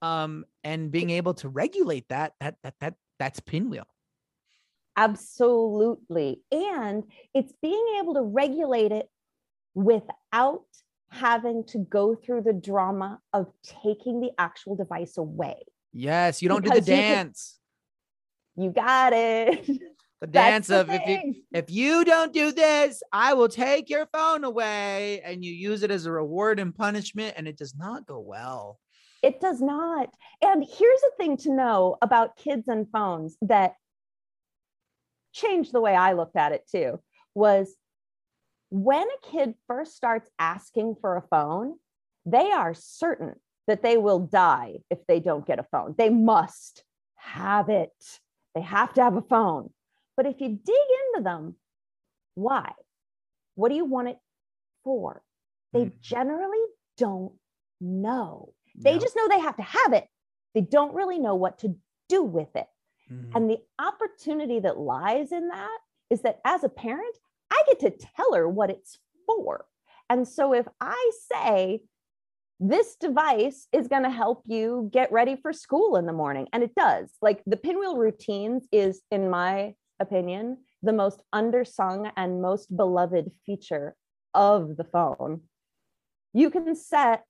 Um 0.01 0.45
and 0.63 0.91
being 0.91 1.09
able 1.09 1.33
to 1.35 1.49
regulate 1.49 2.07
that 2.09 2.33
that 2.39 2.55
that 2.63 2.75
that 2.79 2.93
that's 3.19 3.39
pinwheel. 3.39 3.87
Absolutely. 4.97 6.41
And 6.51 7.03
it's 7.33 7.53
being 7.61 7.97
able 7.99 8.13
to 8.15 8.21
regulate 8.21 8.91
it 8.91 9.09
without 9.73 10.63
having 11.09 11.63
to 11.65 11.77
go 11.79 12.15
through 12.15 12.41
the 12.41 12.53
drama 12.53 13.19
of 13.33 13.47
taking 13.83 14.21
the 14.21 14.31
actual 14.37 14.75
device 14.75 15.17
away. 15.17 15.63
yes 15.93 16.41
you 16.41 16.49
don't 16.49 16.63
do 16.63 16.69
the 16.69 16.75
Because 16.75 16.85
dance 16.85 17.59
You 18.55 18.71
got 18.71 19.13
it. 19.13 19.65
the 20.21 20.27
dance 20.27 20.67
the 20.67 20.81
of 20.81 20.89
if 20.89 21.07
you 21.07 21.35
if 21.51 21.69
you 21.69 22.05
don't 22.05 22.33
do 22.33 22.51
this, 22.51 23.01
I 23.11 23.33
will 23.33 23.49
take 23.49 23.89
your 23.89 24.07
phone 24.13 24.43
away. 24.43 25.21
And 25.21 25.43
you 25.43 25.51
use 25.51 25.83
it 25.83 25.91
as 25.91 26.05
a 26.05 26.11
reward 26.11 26.59
and 26.59 26.75
punishment, 26.75 27.35
and 27.37 27.47
it 27.47 27.57
does 27.57 27.75
not 27.75 28.05
go 28.05 28.19
well. 28.19 28.79
It 29.21 29.41
does 29.41 29.61
not. 29.61 30.09
And 30.41 30.63
here's 30.63 31.01
a 31.03 31.15
thing 31.17 31.37
to 31.37 31.53
know 31.53 31.97
about 32.01 32.37
kids 32.37 32.67
and 32.67 32.87
phones 32.91 33.37
that 33.41 33.75
changed 35.33 35.73
the 35.73 35.81
way 35.81 35.95
I 35.95 36.13
looked 36.13 36.35
at 36.37 36.51
it 36.53 36.67
too 36.71 36.99
was 37.33 37.75
when 38.69 39.05
a 39.07 39.31
kid 39.31 39.55
first 39.67 39.95
starts 39.95 40.29
asking 40.39 40.95
for 41.01 41.17
a 41.17 41.21
phone, 41.21 41.75
they 42.25 42.51
are 42.51 42.73
certain 42.73 43.35
that 43.67 43.83
they 43.83 43.97
will 43.97 44.19
die 44.19 44.77
if 44.89 44.99
they 45.07 45.19
don't 45.19 45.45
get 45.45 45.59
a 45.59 45.65
phone. 45.71 45.95
They 45.97 46.09
must 46.09 46.83
have 47.15 47.69
it. 47.69 47.91
They 48.55 48.61
have 48.61 48.93
to 48.93 49.03
have 49.03 49.15
a 49.15 49.21
phone. 49.21 49.71
But 50.17 50.25
if 50.25 50.39
you 50.39 50.47
dig 50.49 50.75
into 51.13 51.23
them, 51.23 51.55
why? 52.35 52.73
What 53.55 53.69
do 53.69 53.75
you 53.75 53.85
want 53.85 54.07
it 54.07 54.17
for? 54.83 55.23
They 55.73 55.85
Mhm. 55.85 55.99
generally 56.01 56.65
don't 56.97 57.37
know. 57.81 58.53
They 58.75 58.93
Yep. 58.93 59.01
just 59.01 59.15
know 59.15 59.27
they 59.27 59.39
have 59.39 59.57
to 59.57 59.63
have 59.63 59.93
it. 59.93 60.09
They 60.53 60.61
don't 60.61 60.95
really 60.95 61.19
know 61.19 61.35
what 61.35 61.59
to 61.59 61.77
do 62.07 62.23
with 62.23 62.55
it. 62.55 62.69
Mhm. 63.09 63.35
And 63.35 63.49
the 63.49 63.65
opportunity 63.77 64.59
that 64.61 64.77
lies 64.79 65.31
in 65.31 65.49
that 65.49 65.81
is 66.09 66.21
that 66.21 66.39
as 66.45 66.63
a 66.63 66.69
parent, 66.69 67.19
I 67.51 67.61
get 67.67 67.79
to 67.81 67.91
tell 67.91 68.33
her 68.33 68.47
what 68.47 68.69
it's 68.69 68.99
for. 69.25 69.67
And 70.09 70.27
so 70.27 70.53
if 70.53 70.67
I 70.79 71.11
say, 71.31 71.83
this 72.59 72.95
device 72.95 73.67
is 73.73 73.87
going 73.87 74.03
to 74.03 74.09
help 74.09 74.43
you 74.45 74.89
get 74.93 75.11
ready 75.11 75.35
for 75.35 75.51
school 75.51 75.97
in 75.97 76.05
the 76.05 76.13
morning, 76.13 76.47
and 76.53 76.63
it 76.63 76.73
does, 76.75 77.11
like 77.21 77.41
the 77.45 77.57
pinwheel 77.57 77.97
routines 77.97 78.67
is, 78.71 79.01
in 79.11 79.29
my 79.29 79.73
opinion, 79.99 80.57
the 80.81 80.93
most 80.93 81.23
undersung 81.33 82.11
and 82.15 82.41
most 82.41 82.75
beloved 82.75 83.31
feature 83.45 83.95
of 84.33 84.77
the 84.77 84.83
phone. 84.83 85.41
You 86.33 86.49
can 86.49 86.75
set 86.75 87.23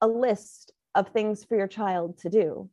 a 0.00 0.06
list 0.06 0.72
of 0.94 1.08
things 1.08 1.44
for 1.44 1.56
your 1.56 1.68
child 1.68 2.18
to 2.18 2.28
do 2.28 2.68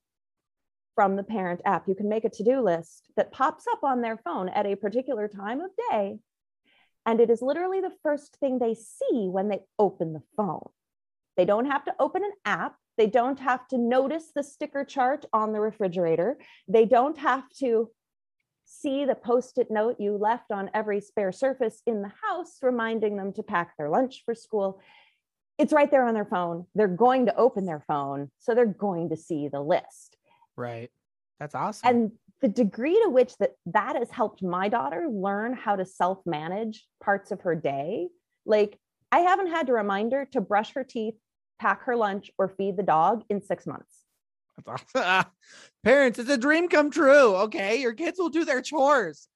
from 0.96 1.16
the 1.16 1.24
parent 1.24 1.62
app. 1.66 1.88
You 1.88 1.96
can 1.96 2.10
make 2.10 2.26
a 2.26 2.30
to 2.30 2.44
do 2.44 2.62
list 2.62 3.08
that 3.16 3.32
pops 3.32 3.66
up 3.72 3.84
on 3.84 4.02
their 4.02 4.18
phone 4.18 4.50
at 4.50 4.66
a 4.66 4.76
particular 4.76 5.30
time 5.30 5.62
of 5.62 5.72
day. 5.90 6.20
And 7.06 7.22
it 7.22 7.30
is 7.30 7.42
literally 7.42 7.80
the 7.80 7.94
first 8.04 8.36
thing 8.42 8.60
they 8.60 8.74
see 8.74 9.28
when 9.30 9.48
they 9.48 9.62
open 9.78 10.12
the 10.12 10.24
phone. 10.36 10.70
They 11.39 11.45
don't 11.45 11.67
have 11.67 11.86
to 11.86 11.95
open 12.02 12.21
an 12.25 12.34
app. 12.43 12.75
They 12.97 13.08
don't 13.08 13.39
have 13.39 13.65
to 13.69 13.78
notice 13.78 14.25
the 14.36 14.43
sticker 14.43 14.84
chart 14.84 15.23
on 15.32 15.54
the 15.54 15.62
refrigerator. 15.62 16.38
They 16.67 16.84
don't 16.84 17.17
have 17.17 17.49
to 17.60 17.89
see 18.65 19.06
the 19.06 19.15
post 19.15 19.58
it 19.58 19.71
note 19.71 20.02
you 20.02 20.17
left 20.17 20.52
on 20.52 20.69
every 20.73 20.99
spare 20.99 21.32
surface 21.32 21.82
in 21.88 22.02
the 22.02 22.12
house, 22.21 22.58
reminding 22.62 23.15
them 23.15 23.32
to 23.32 23.41
pack 23.41 23.78
their 23.78 23.88
lunch 23.88 24.23
for 24.25 24.36
school. 24.36 24.82
It's 25.58 25.71
right 25.71 25.89
there 25.89 26.04
on 26.04 26.13
their 26.13 26.25
phone. 26.25 26.65
They're 26.75 26.89
going 26.89 27.28
to 27.28 27.36
open 27.38 27.65
their 27.65 27.86
phone. 27.88 28.32
So 28.39 28.54
they're 28.54 28.65
going 28.65 29.08
to 29.08 29.15
see 29.15 29.47
the 29.47 29.62
list 29.62 30.17
right. 30.58 30.91
That's 31.39 31.56
awesome. 31.56 31.88
and 31.88 32.12
the 32.41 32.49
degree 32.49 33.02
to 33.02 33.10
which 33.10 33.38
that 33.38 33.54
that 33.67 33.95
has 33.95 34.12
helped 34.12 34.43
my 34.43 34.67
daughter 34.67 35.08
learn 35.10 35.54
how 35.54 35.78
to 35.78 35.86
self-manage 35.86 36.86
parts 37.02 37.32
of 37.32 37.39
her 37.41 37.56
day 37.56 38.10
like 38.45 38.78
i 39.10 39.19
haven't 39.19 39.47
had 39.47 39.67
to 39.67 39.73
remind 39.73 40.12
her 40.12 40.25
to 40.34 40.41
brush 40.41 40.73
her 40.73 40.84
teeth 40.84 41.15
pack 41.60 41.84
her 41.84 41.95
lunch 41.95 42.32
or 42.38 42.48
feed 42.48 42.78
the 42.78 42.84
dog 42.84 43.24
in 43.30 43.41
six 43.41 43.65
months 43.67 44.06
Parents, 45.86 46.19
it's 46.19 46.30
a 46.30 46.38
dream 46.38 46.67
come 46.67 46.91
true. 46.91 47.34
Okay, 47.34 47.80
your 47.80 47.93
kids 47.93 48.19
will 48.19 48.28
do 48.28 48.43
their 48.43 48.62
chores. 48.62 49.30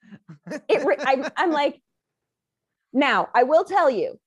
it 0.68 0.86
re- 0.86 0.98
I'm, 1.00 1.26
I'm 1.38 1.52
like 1.52 1.80
now 2.94 3.28
i 3.34 3.44
will 3.44 3.64
tell 3.64 3.90
you 3.90 4.20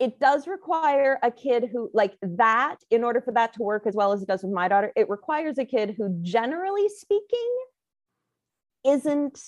it 0.00 0.20
does 0.20 0.46
require 0.46 1.18
a 1.22 1.30
kid 1.30 1.68
who 1.72 1.90
like 1.94 2.16
that 2.22 2.76
in 2.90 3.02
order 3.02 3.20
for 3.20 3.32
that 3.32 3.52
to 3.54 3.62
work 3.62 3.84
as 3.86 3.94
well 3.94 4.12
as 4.12 4.22
it 4.22 4.28
does 4.28 4.42
with 4.42 4.52
my 4.52 4.68
daughter 4.68 4.92
it 4.96 5.08
requires 5.08 5.58
a 5.58 5.64
kid 5.64 5.94
who 5.96 6.18
generally 6.22 6.88
speaking 6.88 7.56
isn't 8.84 9.40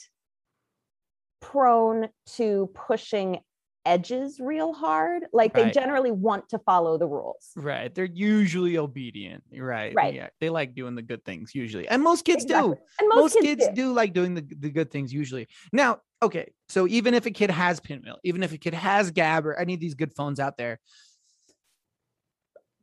prone 1.40 2.08
to 2.26 2.70
pushing 2.74 3.40
edges 3.86 4.38
real 4.38 4.72
hard 4.74 5.24
like 5.32 5.54
they 5.54 5.70
generally 5.70 6.10
want 6.10 6.48
to 6.50 6.58
follow 6.58 6.98
the 6.98 7.06
rules 7.06 7.50
Right. 7.56 7.94
They're 7.94 8.04
usually 8.04 8.76
obedient. 8.76 9.42
Right. 9.56 9.94
Right. 9.94 10.14
Yeah. 10.14 10.28
They 10.38 10.50
like 10.50 10.74
doing 10.74 10.94
the 10.94 11.02
good 11.02 11.24
things 11.24 11.54
usually. 11.54 11.88
And 11.88 12.02
most 12.02 12.24
kids 12.24 12.44
Exactly. 12.44 12.74
do. 12.74 12.80
and 12.98 13.08
most, 13.08 13.34
most, 13.34 13.42
kids, 13.42 13.66
do. 13.68 13.74
do. 13.74 13.92
like 13.92 14.12
doing 14.12 14.34
the, 14.34 14.42
the 14.42 14.70
good 14.70 14.90
things 14.90 15.12
usually. 15.12 15.48
Now, 15.72 16.00
okay, 16.22 16.52
so 16.68 16.86
even 16.86 17.14
if 17.14 17.24
a 17.26 17.30
kid 17.30 17.50
has 17.50 17.80
Pinwheel, 17.80 18.18
even 18.22 18.42
if 18.42 18.52
a 18.52 18.58
kid 18.58 18.74
has 18.74 19.10
Gab 19.10 19.46
or 19.46 19.54
any 19.54 19.74
of 19.74 19.80
these 19.80 19.94
good 19.94 20.12
phones 20.14 20.38
out 20.40 20.56
there, 20.58 20.78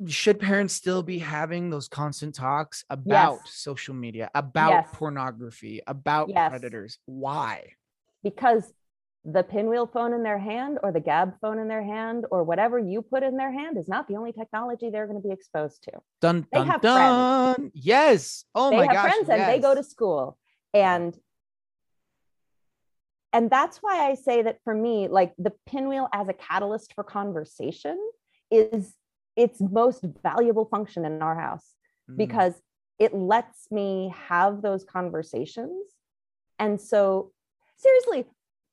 should 0.07 0.39
parents 0.39 0.73
still 0.73 1.01
be 1.01 1.19
having 1.19 1.69
those 1.69 1.88
constant 1.88 2.36
talks 2.36 2.83
about 2.89 3.39
Yes. 3.43 3.53
social 3.55 3.95
media, 3.95 4.29
about 4.36 4.69
Yes. 4.71 4.89
pornography, 4.93 5.81
about 5.88 6.29
Yes. 6.29 6.49
predators? 6.49 6.99
Why? 7.05 7.73
because 8.23 8.73
the 9.29 9.43
pinwheel 9.43 9.85
phone 9.85 10.13
in 10.13 10.23
their 10.23 10.39
hand 10.39 10.79
or 10.81 10.91
the 10.91 11.01
gab 11.01 11.33
phone 11.41 11.59
in 11.59 11.67
their 11.67 11.83
hand 11.83 12.25
or 12.31 12.43
whatever 12.43 12.79
you 12.79 13.01
put 13.01 13.23
in 13.23 13.35
their 13.35 13.51
hand 13.51 13.77
is 13.77 13.87
not 13.87 14.07
the 14.07 14.15
only 14.15 14.31
technology 14.31 14.89
they're 14.89 15.05
going 15.05 15.21
to 15.21 15.27
be 15.27 15.33
exposed 15.33 15.83
to 15.83 15.91
Dun 16.21 16.47
They 16.51 16.59
dun 16.59 16.67
have 16.67 16.81
friends. 16.81 17.71
Yes. 17.73 18.45
Oh 18.55 18.71
they 18.71 18.77
my 18.77 18.85
gosh. 18.85 18.93
They 18.93 18.97
have 18.97 19.11
friends 19.11 19.29
and 19.29 19.41
they 19.49 19.59
go 19.59 19.75
to 19.75 19.83
school 19.83 20.37
and 20.73 21.17
and 23.33 23.49
that's 23.49 23.77
why 23.79 24.09
i 24.09 24.15
say 24.15 24.41
that 24.41 24.59
for 24.63 24.73
me 24.73 25.07
like 25.09 25.33
the 25.37 25.51
pinwheel 25.65 26.07
as 26.13 26.29
a 26.29 26.33
catalyst 26.33 26.93
for 26.93 27.03
conversation 27.03 27.97
is 28.49 28.93
its 29.35 29.59
most 29.59 30.05
valuable 30.23 30.65
function 30.65 31.03
in 31.03 31.21
our 31.21 31.37
house 31.39 31.75
Mm, 32.09 32.17
because 32.17 32.53
it 32.99 33.13
lets 33.13 33.69
me 33.71 34.13
have 34.27 34.61
those 34.61 34.83
conversations 34.83 35.91
and 36.57 36.79
so 36.79 37.31
seriously 37.77 38.25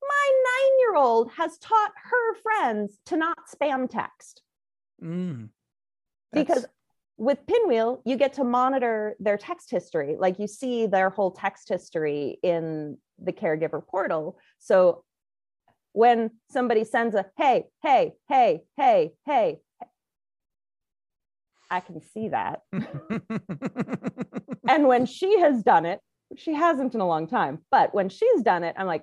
my 0.08 0.42
nine 0.44 0.78
year 0.80 0.96
old 0.96 1.30
has 1.32 1.58
taught 1.58 1.92
her 2.10 2.34
friends 2.42 2.98
to 3.06 3.16
not 3.16 3.38
spam 3.48 3.88
text. 3.88 4.42
Mm. 5.02 5.48
because 6.32 6.64
with 7.16 7.46
pinwheel 7.46 8.00
you 8.06 8.16
get 8.16 8.34
to 8.34 8.44
monitor 8.44 9.16
their 9.18 9.36
text 9.36 9.70
history. 9.70 10.16
Like 10.18 10.38
you 10.38 10.46
see 10.46 10.86
their 10.86 11.10
whole 11.10 11.32
text 11.32 11.68
history 11.68 12.38
in 12.42 12.96
the 13.18 13.32
caregiver 13.32 13.84
portal. 13.86 14.38
So 14.58 15.04
when 15.92 16.30
somebody 16.50 16.84
sends 16.84 17.14
a 17.14 17.26
hey 17.36 17.66
hey 17.82 18.14
hey 18.28 18.62
hey 18.76 19.12
hey 19.26 19.60
i 21.70 21.80
can 21.80 22.00
see 22.00 22.28
that. 22.28 22.62
And 24.66 24.88
when 24.88 25.06
she 25.06 25.38
has 25.40 25.62
done 25.62 25.86
it 25.86 26.00
she 26.36 26.52
hasn't 26.54 26.94
in 26.94 27.00
a 27.00 27.06
long 27.06 27.26
time 27.26 27.58
but 27.70 27.94
when 27.94 28.08
she's 28.08 28.42
done 28.42 28.64
it 28.64 28.74
i'm 28.78 28.86
like 28.86 29.02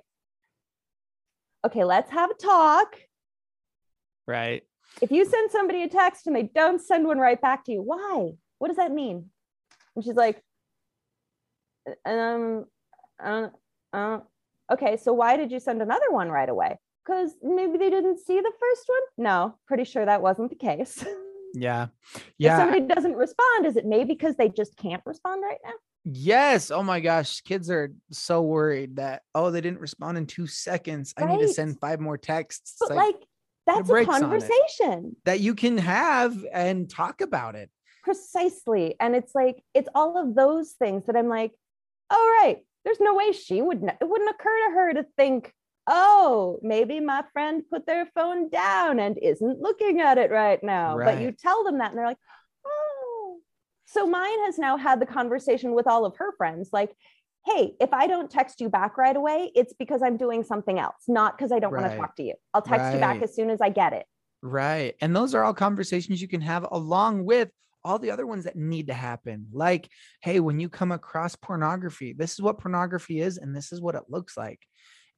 okay 1.64 1.84
let's 1.84 2.10
have 2.10 2.30
a 2.30 2.34
talk 2.34 2.96
right. 4.26 4.62
if 5.00 5.10
you 5.10 5.24
send 5.24 5.50
somebody 5.50 5.82
a 5.82 5.88
text 5.88 6.26
and 6.26 6.36
they 6.36 6.44
don't 6.54 6.80
send 6.80 7.06
one 7.06 7.18
right 7.18 7.40
back 7.40 7.64
to 7.64 7.72
you, 7.72 7.82
why? 7.82 8.32
What 8.58 8.68
does 8.68 8.76
that 8.76 8.92
mean? 8.92 9.30
And 9.94 10.04
she's 10.04 10.14
like, 10.14 10.42
um, 12.04 12.66
uh, 13.22 13.48
uh, 13.92 14.20
okay, 14.72 14.96
so 14.96 15.12
why 15.12 15.36
did 15.36 15.50
you 15.50 15.60
send 15.60 15.82
another 15.82 16.10
one 16.10 16.28
right 16.30 16.48
away? 16.48 16.78
Because 17.04 17.32
maybe 17.42 17.78
they 17.78 17.90
didn't 17.90 18.18
see 18.18 18.40
the 18.40 18.52
first 18.60 18.84
one. 18.86 19.00
No, 19.18 19.58
pretty 19.66 19.84
sure 19.84 20.04
that 20.04 20.22
wasn't 20.22 20.50
the 20.50 20.56
case. 20.56 21.04
Yeah. 21.54 21.88
Yeah. 22.38 22.54
If 22.54 22.60
somebody 22.60 22.86
doesn't 22.86 23.14
respond, 23.14 23.66
is 23.66 23.76
it 23.76 23.84
maybe 23.84 24.14
because 24.14 24.36
they 24.36 24.48
just 24.48 24.76
can't 24.76 25.02
respond 25.04 25.42
right 25.42 25.58
now? 25.64 25.74
Yes. 26.04 26.70
Oh 26.70 26.82
my 26.82 27.00
gosh. 27.00 27.40
Kids 27.42 27.70
are 27.70 27.92
so 28.10 28.42
worried 28.42 28.96
that, 28.96 29.22
oh, 29.34 29.50
they 29.50 29.60
didn't 29.60 29.80
respond 29.80 30.18
in 30.18 30.26
two 30.26 30.46
seconds. 30.46 31.14
I 31.16 31.26
need 31.26 31.40
to 31.40 31.48
send 31.48 31.78
five 31.80 32.00
more 32.00 32.18
texts. 32.18 32.76
But 32.80 32.90
like, 32.90 33.14
like, 33.14 33.16
that's 33.66 33.88
a 33.90 34.04
conversation. 34.04 35.16
that 35.24 35.40
you 35.40 35.54
can 35.54 35.78
have 35.78 36.36
and 36.52 36.90
talk 36.90 37.20
about 37.20 37.54
it. 37.54 37.70
precisely 38.02 38.96
and 38.98 39.14
it's 39.14 39.32
like 39.34 39.62
it's 39.74 39.88
all 39.94 40.18
of 40.20 40.34
those 40.34 40.72
things 40.72 41.06
that 41.06 41.14
i'm 41.16 41.28
like 41.28 41.52
all 42.10 42.18
right 42.18 42.58
there's 42.84 42.98
no 42.98 43.14
way 43.14 43.30
she 43.30 43.62
would 43.62 43.80
it 43.84 43.96
wouldn't 44.08 44.28
occur 44.30 44.56
to 44.66 44.74
her 44.74 44.94
to 44.94 45.06
think 45.16 45.52
oh 45.86 46.58
maybe 46.62 46.98
my 46.98 47.22
friend 47.32 47.62
put 47.70 47.86
their 47.86 48.06
phone 48.14 48.48
down 48.48 48.98
and 48.98 49.18
isn't 49.18 49.60
looking 49.60 50.00
at 50.00 50.18
it 50.18 50.32
right 50.32 50.62
now 50.64 50.96
but 50.98 51.20
you 51.20 51.30
tell 51.30 51.62
them 51.62 51.78
that 51.78 51.90
and 51.90 51.98
they're 51.98 52.06
like 52.06 52.18
oh 52.28 52.41
so 53.92 54.06
mine 54.06 54.44
has 54.44 54.58
now 54.58 54.76
had 54.76 55.00
the 55.00 55.06
conversation 55.06 55.74
with 55.74 55.86
all 55.86 56.04
of 56.04 56.16
her 56.16 56.32
friends 56.36 56.70
like 56.72 56.94
hey 57.46 57.74
if 57.80 57.92
i 57.92 58.06
don't 58.06 58.30
text 58.30 58.60
you 58.60 58.68
back 58.68 58.96
right 58.96 59.16
away 59.16 59.50
it's 59.54 59.72
because 59.72 60.02
i'm 60.02 60.16
doing 60.16 60.42
something 60.42 60.78
else 60.78 61.04
not 61.08 61.36
because 61.36 61.52
i 61.52 61.58
don't 61.58 61.72
want 61.72 61.90
to 61.90 61.96
talk 61.96 62.14
to 62.16 62.22
you 62.22 62.34
i'll 62.54 62.62
text 62.62 62.92
you 62.94 63.00
back 63.00 63.22
as 63.22 63.34
soon 63.34 63.50
as 63.50 63.60
i 63.60 63.68
get 63.68 63.92
it 63.92 64.06
Right. 64.42 64.96
And 65.00 65.14
those 65.14 65.34
are 65.34 65.44
all 65.44 65.54
conversations 65.54 66.20
you 66.20 66.28
can 66.28 66.40
have 66.40 66.66
along 66.70 67.24
with 67.24 67.50
all 67.84 67.98
the 67.98 68.10
other 68.10 68.26
ones 68.26 68.44
that 68.44 68.56
need 68.56 68.88
to 68.88 68.94
happen. 68.94 69.46
Like, 69.52 69.88
hey, 70.20 70.40
when 70.40 70.60
you 70.60 70.68
come 70.68 70.92
across 70.92 71.36
pornography, 71.36 72.12
this 72.12 72.32
is 72.32 72.42
what 72.42 72.58
pornography 72.58 73.20
is 73.20 73.38
and 73.38 73.54
this 73.54 73.72
is 73.72 73.80
what 73.80 73.94
it 73.94 74.04
looks 74.08 74.36
like. 74.36 74.60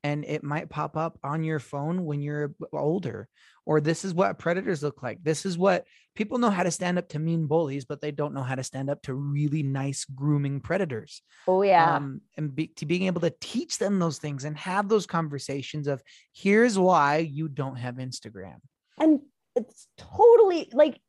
And 0.02 0.24
it 0.26 0.44
might 0.44 0.68
pop 0.68 0.96
up 0.96 1.18
on 1.24 1.42
your 1.42 1.58
phone 1.58 2.04
when 2.04 2.20
you're 2.20 2.54
older, 2.72 3.28
or 3.66 3.80
this 3.80 4.04
is 4.04 4.12
what 4.12 4.38
predators 4.38 4.82
look 4.82 5.02
like. 5.02 5.22
This 5.22 5.46
is 5.46 5.56
what 5.56 5.86
people 6.14 6.38
know 6.38 6.50
how 6.50 6.62
to 6.62 6.70
stand 6.70 6.98
up 6.98 7.08
to 7.10 7.18
mean 7.18 7.46
bullies, 7.46 7.84
but 7.84 8.00
they 8.00 8.10
don't 8.10 8.34
know 8.34 8.42
how 8.42 8.54
to 8.54 8.62
stand 8.62 8.90
up 8.90 9.02
to 9.02 9.14
really 9.14 9.62
nice 9.62 10.04
grooming 10.04 10.60
predators. 10.60 11.22
oh 11.48 11.62
yeah 11.62 11.96
um, 11.96 12.20
and 12.36 12.54
be, 12.54 12.68
to 12.68 12.86
being 12.86 13.04
able 13.04 13.20
to 13.22 13.34
teach 13.40 13.78
them 13.78 13.98
those 13.98 14.18
things 14.18 14.44
and 14.44 14.56
have 14.56 14.88
those 14.88 15.06
conversations 15.06 15.86
of 15.86 16.02
here's 16.34 16.78
why 16.78 17.18
you 17.18 17.48
don't 17.48 17.76
have 17.76 17.96
Instagram. 17.96 18.56
and 18.98 19.20
it's 19.56 19.86
totally 19.96 20.68
like 20.72 21.00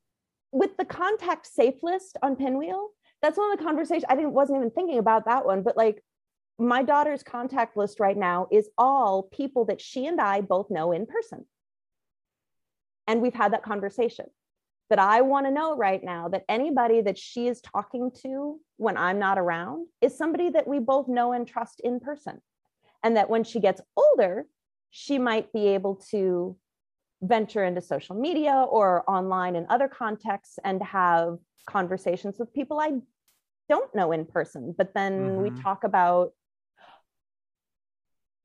with 0.52 0.78
the 0.78 0.86
contact 0.86 1.48
safe 1.48 1.76
list 1.82 2.18
on 2.22 2.36
pinwheel 2.36 2.90
that's 3.22 3.38
one 3.38 3.52
of 3.52 3.58
the 3.58 3.64
conversations 3.64 4.06
i 4.08 4.16
didn't 4.16 4.32
wasn't 4.34 4.56
even 4.56 4.70
thinking 4.72 5.00
about 5.00 5.26
that 5.26 5.46
one 5.46 5.64
but 5.64 5.76
like 5.76 6.02
my 6.58 6.84
daughter's 6.84 7.24
contact 7.24 7.76
list 7.76 8.00
right 8.00 8.16
now 8.16 8.48
is 8.52 8.70
all 8.78 9.24
people 9.24 9.66
that 9.66 9.82
she 9.82 10.06
and 10.06 10.22
i 10.22 10.42
both 10.42 10.70
know 10.70 10.92
in 10.92 11.06
person 11.06 11.46
and 13.08 13.22
we've 13.22 13.34
had 13.34 13.54
that 13.54 13.64
conversation 13.64 14.26
that 14.90 15.00
i 15.00 15.22
want 15.22 15.46
to 15.46 15.52
know 15.52 15.76
right 15.76 16.04
now 16.04 16.28
that 16.28 16.44
anybody 16.50 17.02
that 17.02 17.18
she 17.18 17.48
is 17.48 17.62
talking 17.62 18.12
to 18.24 18.60
when 18.78 18.98
i'm 18.98 19.20
not 19.20 19.38
around 19.38 19.88
is 20.02 20.18
somebody 20.18 20.50
that 20.50 20.68
we 20.68 20.80
both 20.80 21.08
know 21.08 21.32
and 21.34 21.48
trust 21.48 21.82
in 21.84 22.00
person 22.00 22.42
and 23.04 23.18
that 23.18 23.30
when 23.30 23.44
she 23.44 23.60
gets 23.60 23.82
older 23.96 24.46
she 24.90 25.18
might 25.20 25.52
be 25.52 25.68
able 25.68 25.96
to 25.96 26.58
venture 27.22 27.64
into 27.64 27.82
social 27.82 28.16
media 28.16 28.54
or 28.70 29.10
online 29.10 29.56
in 29.56 29.66
other 29.70 29.88
contexts 29.88 30.60
and 30.64 30.82
have 30.84 31.38
conversations 31.68 32.38
with 32.38 32.54
people 32.54 32.80
I 32.80 32.92
don't 33.68 33.96
know 33.96 34.12
in 34.12 34.26
person. 34.26 34.76
But 34.78 34.94
then 34.94 35.42
we 35.42 35.50
Mhm. 35.50 35.64
talk 35.64 35.84
about. 35.84 36.34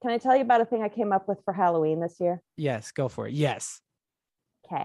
Can 0.01 0.11
I 0.13 0.19
tell 0.19 0.35
you 0.35 0.43
about 0.43 0.63
a 0.63 0.65
thing 0.65 0.83
I 0.83 0.89
came 0.89 1.13
up 1.13 1.29
with 1.29 1.45
for 1.45 1.53
Halloween 1.53 2.01
this 2.01 2.19
year? 2.21 2.43
Yes, 2.57 2.91
go 2.91 3.09
for 3.09 3.27
it. 3.29 3.35
Yes. 3.35 3.83
Okay. 4.71 4.85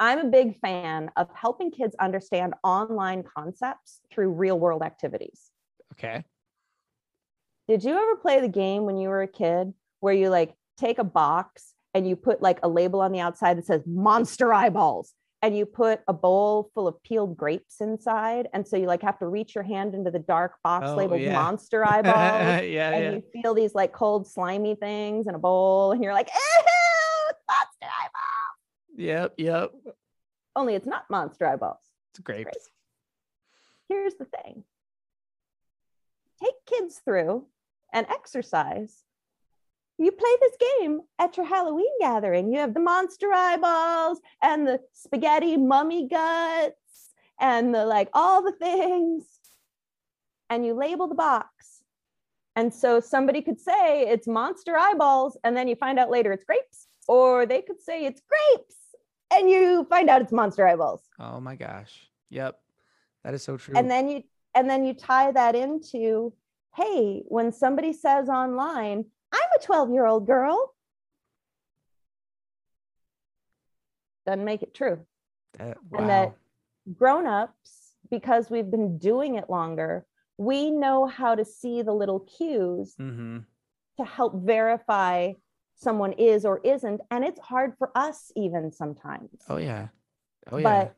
I'm 0.00 0.18
a 0.18 0.24
big 0.24 0.58
fan 0.58 1.10
of 1.16 1.28
helping 1.34 1.70
kids 1.70 1.94
understand 2.00 2.54
online 2.64 3.22
concepts 3.22 4.00
through 4.12 4.30
real 4.32 4.58
world 4.58 4.82
activities. 4.82 5.50
Okay. 5.92 6.24
Did 7.68 7.84
you 7.84 7.96
ever 7.96 8.16
play 8.16 8.40
the 8.40 8.48
game 8.48 8.84
when 8.84 8.96
you 8.96 9.08
were 9.08 9.22
a 9.22 9.28
kid 9.28 9.72
where 10.00 10.14
you 10.14 10.28
like 10.28 10.54
take 10.76 10.98
a 10.98 11.04
box 11.04 11.74
and 11.94 12.08
you 12.08 12.16
put 12.16 12.42
like 12.42 12.58
a 12.62 12.68
label 12.68 13.00
on 13.00 13.12
the 13.12 13.20
outside 13.20 13.58
that 13.58 13.66
says 13.66 13.82
monster 13.86 14.52
eyeballs 14.52 15.12
and 15.42 15.56
you 15.56 15.66
put 15.66 16.00
a 16.08 16.12
bowl 16.12 16.70
full 16.74 16.88
of 16.88 17.00
peeled 17.02 17.36
grapes 17.36 17.80
inside 17.80 18.48
and 18.52 18.66
so 18.66 18.76
you 18.76 18.86
like 18.86 19.02
have 19.02 19.18
to 19.20 19.26
reach 19.28 19.54
your 19.54 19.64
hand 19.64 19.94
into 19.94 20.10
the 20.10 20.18
dark 20.18 20.54
box 20.64 20.86
Oh, 20.88 20.96
labeled 20.96 21.20
yeah. 21.20 21.32
monster 21.32 21.86
eyeballs 21.88 22.14
yeah, 22.64 22.90
and 22.90 23.04
yeah. 23.04 23.10
you 23.12 23.22
feel 23.42 23.54
these 23.54 23.74
like 23.74 23.92
cold 23.92 24.26
slimy 24.26 24.74
things 24.74 25.26
in 25.28 25.34
a 25.34 25.38
bowl 25.38 25.92
and 25.92 26.02
you're 26.02 26.14
like 26.14 26.28
ew 26.28 26.62
it's 26.64 26.64
monster 26.64 26.68
eyeball 26.68 26.81
Yep, 29.02 29.34
yep. 29.36 29.72
only 30.54 30.74
it's 30.74 30.86
not 30.86 31.10
monster 31.10 31.46
eyeballs 31.46 31.80
It's 32.10 32.20
great. 32.20 32.44
great. 32.44 32.56
Here's 33.88 34.14
the 34.14 34.26
thing 34.26 34.64
take 36.42 36.54
kids 36.66 37.00
through 37.04 37.46
an 37.92 38.06
exercise. 38.10 39.04
You 39.98 40.10
play 40.10 40.30
this 40.40 40.56
game 40.80 41.00
at 41.18 41.36
your 41.36 41.46
Halloween 41.46 41.92
gathering. 42.00 42.52
You 42.52 42.58
have 42.60 42.74
the 42.74 42.80
monster 42.80 43.32
eyeballs 43.32 44.20
and 44.42 44.66
the 44.66 44.80
spaghetti 44.92 45.56
mummy 45.56 46.08
guts 46.08 47.10
and 47.40 47.74
the 47.74 47.84
like, 47.84 48.08
all 48.14 48.42
the 48.42 48.52
things. 48.52 49.24
And 50.48 50.64
you 50.64 50.74
label 50.74 51.08
the 51.08 51.14
box. 51.14 51.82
And 52.56 52.72
so 52.72 53.00
somebody 53.00 53.42
could 53.42 53.60
say 53.60 54.02
it's 54.08 54.26
monster 54.26 54.76
eyeballs, 54.76 55.36
and 55.44 55.56
then 55.56 55.68
you 55.68 55.76
find 55.76 55.98
out 55.98 56.10
later 56.10 56.32
it's 56.32 56.44
grapes, 56.44 56.88
or 57.08 57.46
they 57.46 57.62
could 57.62 57.80
say 57.80 58.04
it's 58.04 58.20
grapes, 58.28 58.76
and 59.32 59.48
you 59.50 59.84
find 59.88 60.08
out 60.10 60.22
it's 60.22 60.32
monster 60.32 60.66
eyeballs. 60.66 61.02
Oh 61.18 61.40
my 61.40 61.56
gosh. 61.56 62.08
Yep. 62.30 62.58
That 63.24 63.34
is 63.34 63.42
so 63.42 63.56
true. 63.56 63.74
and 63.76 63.90
then 63.90 64.08
you 64.08 64.22
and 64.54 64.68
then 64.68 64.84
you 64.84 64.94
tie 64.94 65.30
that 65.32 65.54
into 65.54 66.32
hey 66.74 67.22
when 67.28 67.52
somebody 67.52 67.92
says 67.92 68.28
online 68.28 69.04
i'm 69.32 69.40
a 69.58 69.62
12 69.62 69.90
year 69.92 70.06
old 70.06 70.26
girl 70.26 70.74
doesn't 74.26 74.44
make 74.44 74.62
it 74.62 74.74
true 74.74 75.04
That- 75.58 75.78
and 75.92 76.08
that 76.08 76.28
wow. 76.28 76.34
grown-ups 76.94 77.94
because 78.10 78.50
we've 78.50 78.70
been 78.70 78.98
doing 78.98 79.36
it 79.36 79.48
longer 79.50 80.06
we 80.38 80.70
know 80.70 81.06
how 81.06 81.34
to 81.34 81.44
see 81.44 81.82
the 81.82 81.92
little 81.92 82.20
cues 82.20 82.94
Mm-hmm. 83.00 83.38
to 83.98 84.04
help 84.04 84.34
verify 84.42 85.32
someone 85.82 86.12
is 86.12 86.44
or 86.44 86.60
isn't 86.64 87.00
and 87.10 87.24
it's 87.24 87.40
hard 87.40 87.72
for 87.78 87.90
us 87.94 88.32
even 88.36 88.70
sometimes 88.70 89.30
Oh 89.48 89.56
yeah. 89.56 89.88
Oh 90.50 90.58
yeah. 90.58 90.62
but 90.62 90.94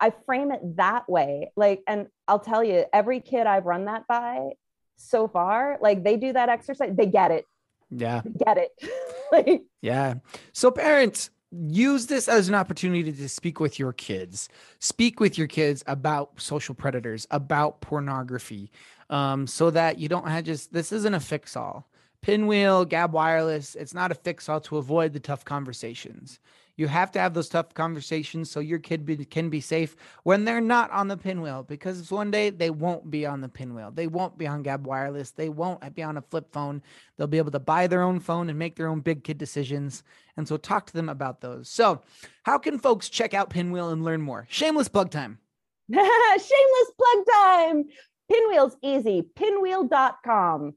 I 0.00 0.12
frame 0.26 0.52
it 0.52 0.76
that 0.76 1.08
way. 1.08 1.50
Like, 1.56 1.82
and 1.86 2.06
I'll 2.26 2.38
tell 2.38 2.62
you, 2.62 2.84
every 2.92 3.20
kid 3.20 3.46
I've 3.46 3.66
run 3.66 3.86
that 3.86 4.06
by 4.06 4.50
so 4.96 5.28
far, 5.28 5.78
like 5.80 6.04
they 6.04 6.16
do 6.16 6.32
that 6.32 6.48
exercise, 6.48 6.90
they 6.92 7.06
get 7.06 7.30
it, 7.30 7.44
yeah. 7.90 8.22
they 8.24 8.44
get 8.44 8.58
it. 8.58 8.70
like, 9.32 9.62
Yeah. 9.82 10.14
So 10.52 10.70
parents, 10.70 11.30
use 11.50 12.06
this 12.06 12.28
as 12.28 12.48
an 12.48 12.54
opportunity 12.54 13.10
to 13.10 13.28
speak 13.28 13.58
with 13.58 13.78
your 13.78 13.92
kids. 13.94 14.50
Speak 14.80 15.18
with 15.18 15.38
your 15.38 15.46
kids 15.46 15.82
about 15.86 16.38
social 16.38 16.74
predators, 16.74 17.26
about 17.30 17.80
pornography, 17.80 18.70
um, 19.08 19.46
so 19.46 19.70
that 19.70 19.98
you 19.98 20.08
don't 20.08 20.28
have 20.28 20.44
just 20.44 20.72
this 20.72 20.92
isn't 20.92 21.14
a 21.14 21.20
fix 21.20 21.56
all. 21.56 21.88
Pinwheel, 22.28 22.84
Gab 22.84 23.14
Wireless, 23.14 23.74
it's 23.74 23.94
not 23.94 24.12
a 24.12 24.14
fix 24.14 24.50
all 24.50 24.60
to 24.60 24.76
avoid 24.76 25.14
the 25.14 25.18
tough 25.18 25.46
conversations. 25.46 26.40
You 26.76 26.86
have 26.86 27.10
to 27.12 27.18
have 27.18 27.32
those 27.32 27.48
tough 27.48 27.72
conversations 27.72 28.50
so 28.50 28.60
your 28.60 28.78
kid 28.78 29.06
be, 29.06 29.24
can 29.24 29.48
be 29.48 29.62
safe 29.62 29.96
when 30.24 30.44
they're 30.44 30.60
not 30.60 30.90
on 30.90 31.08
the 31.08 31.16
pinwheel 31.16 31.62
because 31.62 32.10
one 32.10 32.30
day 32.30 32.50
they 32.50 32.68
won't 32.68 33.10
be 33.10 33.24
on 33.24 33.40
the 33.40 33.48
pinwheel. 33.48 33.92
They 33.92 34.08
won't 34.08 34.36
be 34.36 34.46
on 34.46 34.62
Gab 34.62 34.86
Wireless. 34.86 35.30
They 35.30 35.48
won't 35.48 35.94
be 35.94 36.02
on 36.02 36.18
a 36.18 36.20
flip 36.20 36.52
phone. 36.52 36.82
They'll 37.16 37.28
be 37.28 37.38
able 37.38 37.52
to 37.52 37.58
buy 37.58 37.86
their 37.86 38.02
own 38.02 38.20
phone 38.20 38.50
and 38.50 38.58
make 38.58 38.76
their 38.76 38.88
own 38.88 39.00
big 39.00 39.24
kid 39.24 39.38
decisions. 39.38 40.02
And 40.36 40.46
so 40.46 40.58
talk 40.58 40.84
to 40.88 40.92
them 40.92 41.08
about 41.08 41.40
those. 41.40 41.70
So, 41.70 42.02
how 42.42 42.58
can 42.58 42.78
folks 42.78 43.08
check 43.08 43.32
out 43.32 43.48
Pinwheel 43.48 43.88
and 43.88 44.04
learn 44.04 44.20
more? 44.20 44.46
Shameless 44.50 44.88
plug 44.88 45.10
time. 45.10 45.38
Shameless 45.90 46.92
plug 46.98 47.24
time. 47.32 47.84
Pinwheel's 48.30 48.76
easy. 48.82 49.22
Pinwheel.com. 49.34 50.74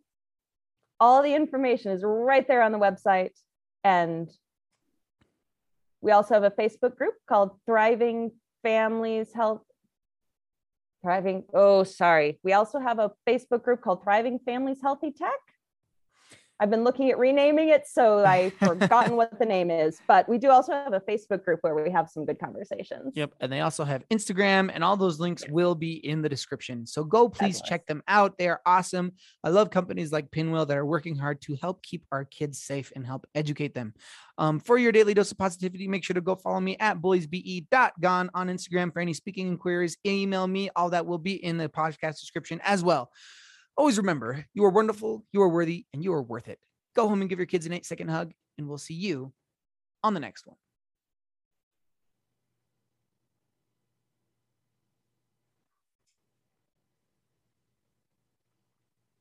All 1.01 1.23
the 1.23 1.33
information 1.33 1.91
is 1.91 2.03
right 2.05 2.47
there 2.47 2.61
on 2.61 2.71
the 2.71 2.77
website. 2.77 3.31
And 3.83 4.29
we 5.99 6.11
also 6.11 6.35
have 6.35 6.43
a 6.43 6.51
Facebook 6.51 6.95
group 6.95 7.15
called 7.27 7.57
Thriving 7.65 8.31
Families 8.61 9.33
Health. 9.33 9.63
Thriving, 11.03 11.43
oh, 11.55 11.83
sorry. 11.83 12.39
We 12.43 12.53
also 12.53 12.79
have 12.79 12.99
a 12.99 13.11
Facebook 13.27 13.63
group 13.63 13.81
called 13.81 14.03
Thriving 14.03 14.39
Families 14.45 14.77
Healthy 14.81 15.11
Tech. 15.11 15.39
I've 16.61 16.69
been 16.69 16.83
looking 16.83 17.09
at 17.09 17.17
renaming 17.17 17.69
it, 17.69 17.87
so 17.87 18.23
I've 18.23 18.53
forgotten 18.59 19.15
what 19.15 19.37
the 19.39 19.45
name 19.45 19.71
is. 19.71 19.99
But 20.07 20.29
we 20.29 20.37
do 20.37 20.51
also 20.51 20.71
have 20.73 20.93
a 20.93 20.99
Facebook 20.99 21.43
group 21.43 21.59
where 21.61 21.73
we 21.73 21.89
have 21.89 22.07
some 22.07 22.23
good 22.23 22.37
conversations. 22.39 23.13
Yep. 23.15 23.33
And 23.39 23.51
they 23.51 23.61
also 23.61 23.83
have 23.83 24.07
Instagram, 24.09 24.69
and 24.71 24.83
all 24.83 24.95
those 24.95 25.19
links 25.19 25.43
will 25.49 25.73
be 25.73 25.93
in 25.93 26.21
the 26.21 26.29
description. 26.29 26.85
So 26.85 27.03
go 27.03 27.27
please 27.27 27.57
Fabulous. 27.57 27.69
check 27.69 27.87
them 27.87 28.03
out. 28.07 28.37
They 28.37 28.47
are 28.47 28.61
awesome. 28.63 29.13
I 29.43 29.49
love 29.49 29.71
companies 29.71 30.11
like 30.11 30.29
Pinwheel 30.29 30.67
that 30.67 30.77
are 30.77 30.85
working 30.85 31.15
hard 31.15 31.41
to 31.41 31.55
help 31.55 31.81
keep 31.81 32.05
our 32.11 32.25
kids 32.25 32.61
safe 32.61 32.91
and 32.95 33.03
help 33.03 33.25
educate 33.33 33.73
them. 33.73 33.95
Um, 34.37 34.59
for 34.59 34.77
your 34.77 34.91
daily 34.91 35.15
dose 35.15 35.31
of 35.31 35.39
positivity, 35.39 35.87
make 35.87 36.03
sure 36.03 36.13
to 36.13 36.21
go 36.21 36.35
follow 36.35 36.59
me 36.59 36.77
at 36.79 37.01
bulliesbe.gone 37.01 38.29
on 38.35 38.47
Instagram 38.47 38.93
for 38.93 38.99
any 38.99 39.13
speaking 39.13 39.47
inquiries. 39.47 39.97
Email 40.05 40.47
me. 40.47 40.69
All 40.75 40.91
that 40.91 41.07
will 41.07 41.17
be 41.17 41.43
in 41.43 41.57
the 41.57 41.69
podcast 41.69 42.19
description 42.19 42.61
as 42.63 42.83
well. 42.83 43.11
Always 43.77 43.97
remember, 43.97 44.45
you 44.53 44.63
are 44.65 44.69
wonderful, 44.69 45.25
you 45.31 45.41
are 45.41 45.49
worthy, 45.49 45.85
and 45.93 46.03
you 46.03 46.13
are 46.13 46.21
worth 46.21 46.47
it. 46.47 46.59
Go 46.95 47.07
home 47.07 47.21
and 47.21 47.29
give 47.29 47.39
your 47.39 47.45
kids 47.45 47.65
an 47.65 47.73
eight 47.73 47.85
second 47.85 48.09
hug, 48.09 48.33
and 48.57 48.67
we'll 48.67 48.77
see 48.77 48.93
you 48.93 49.33
on 50.03 50.13
the 50.13 50.19
next 50.19 50.45
one. 50.45 50.57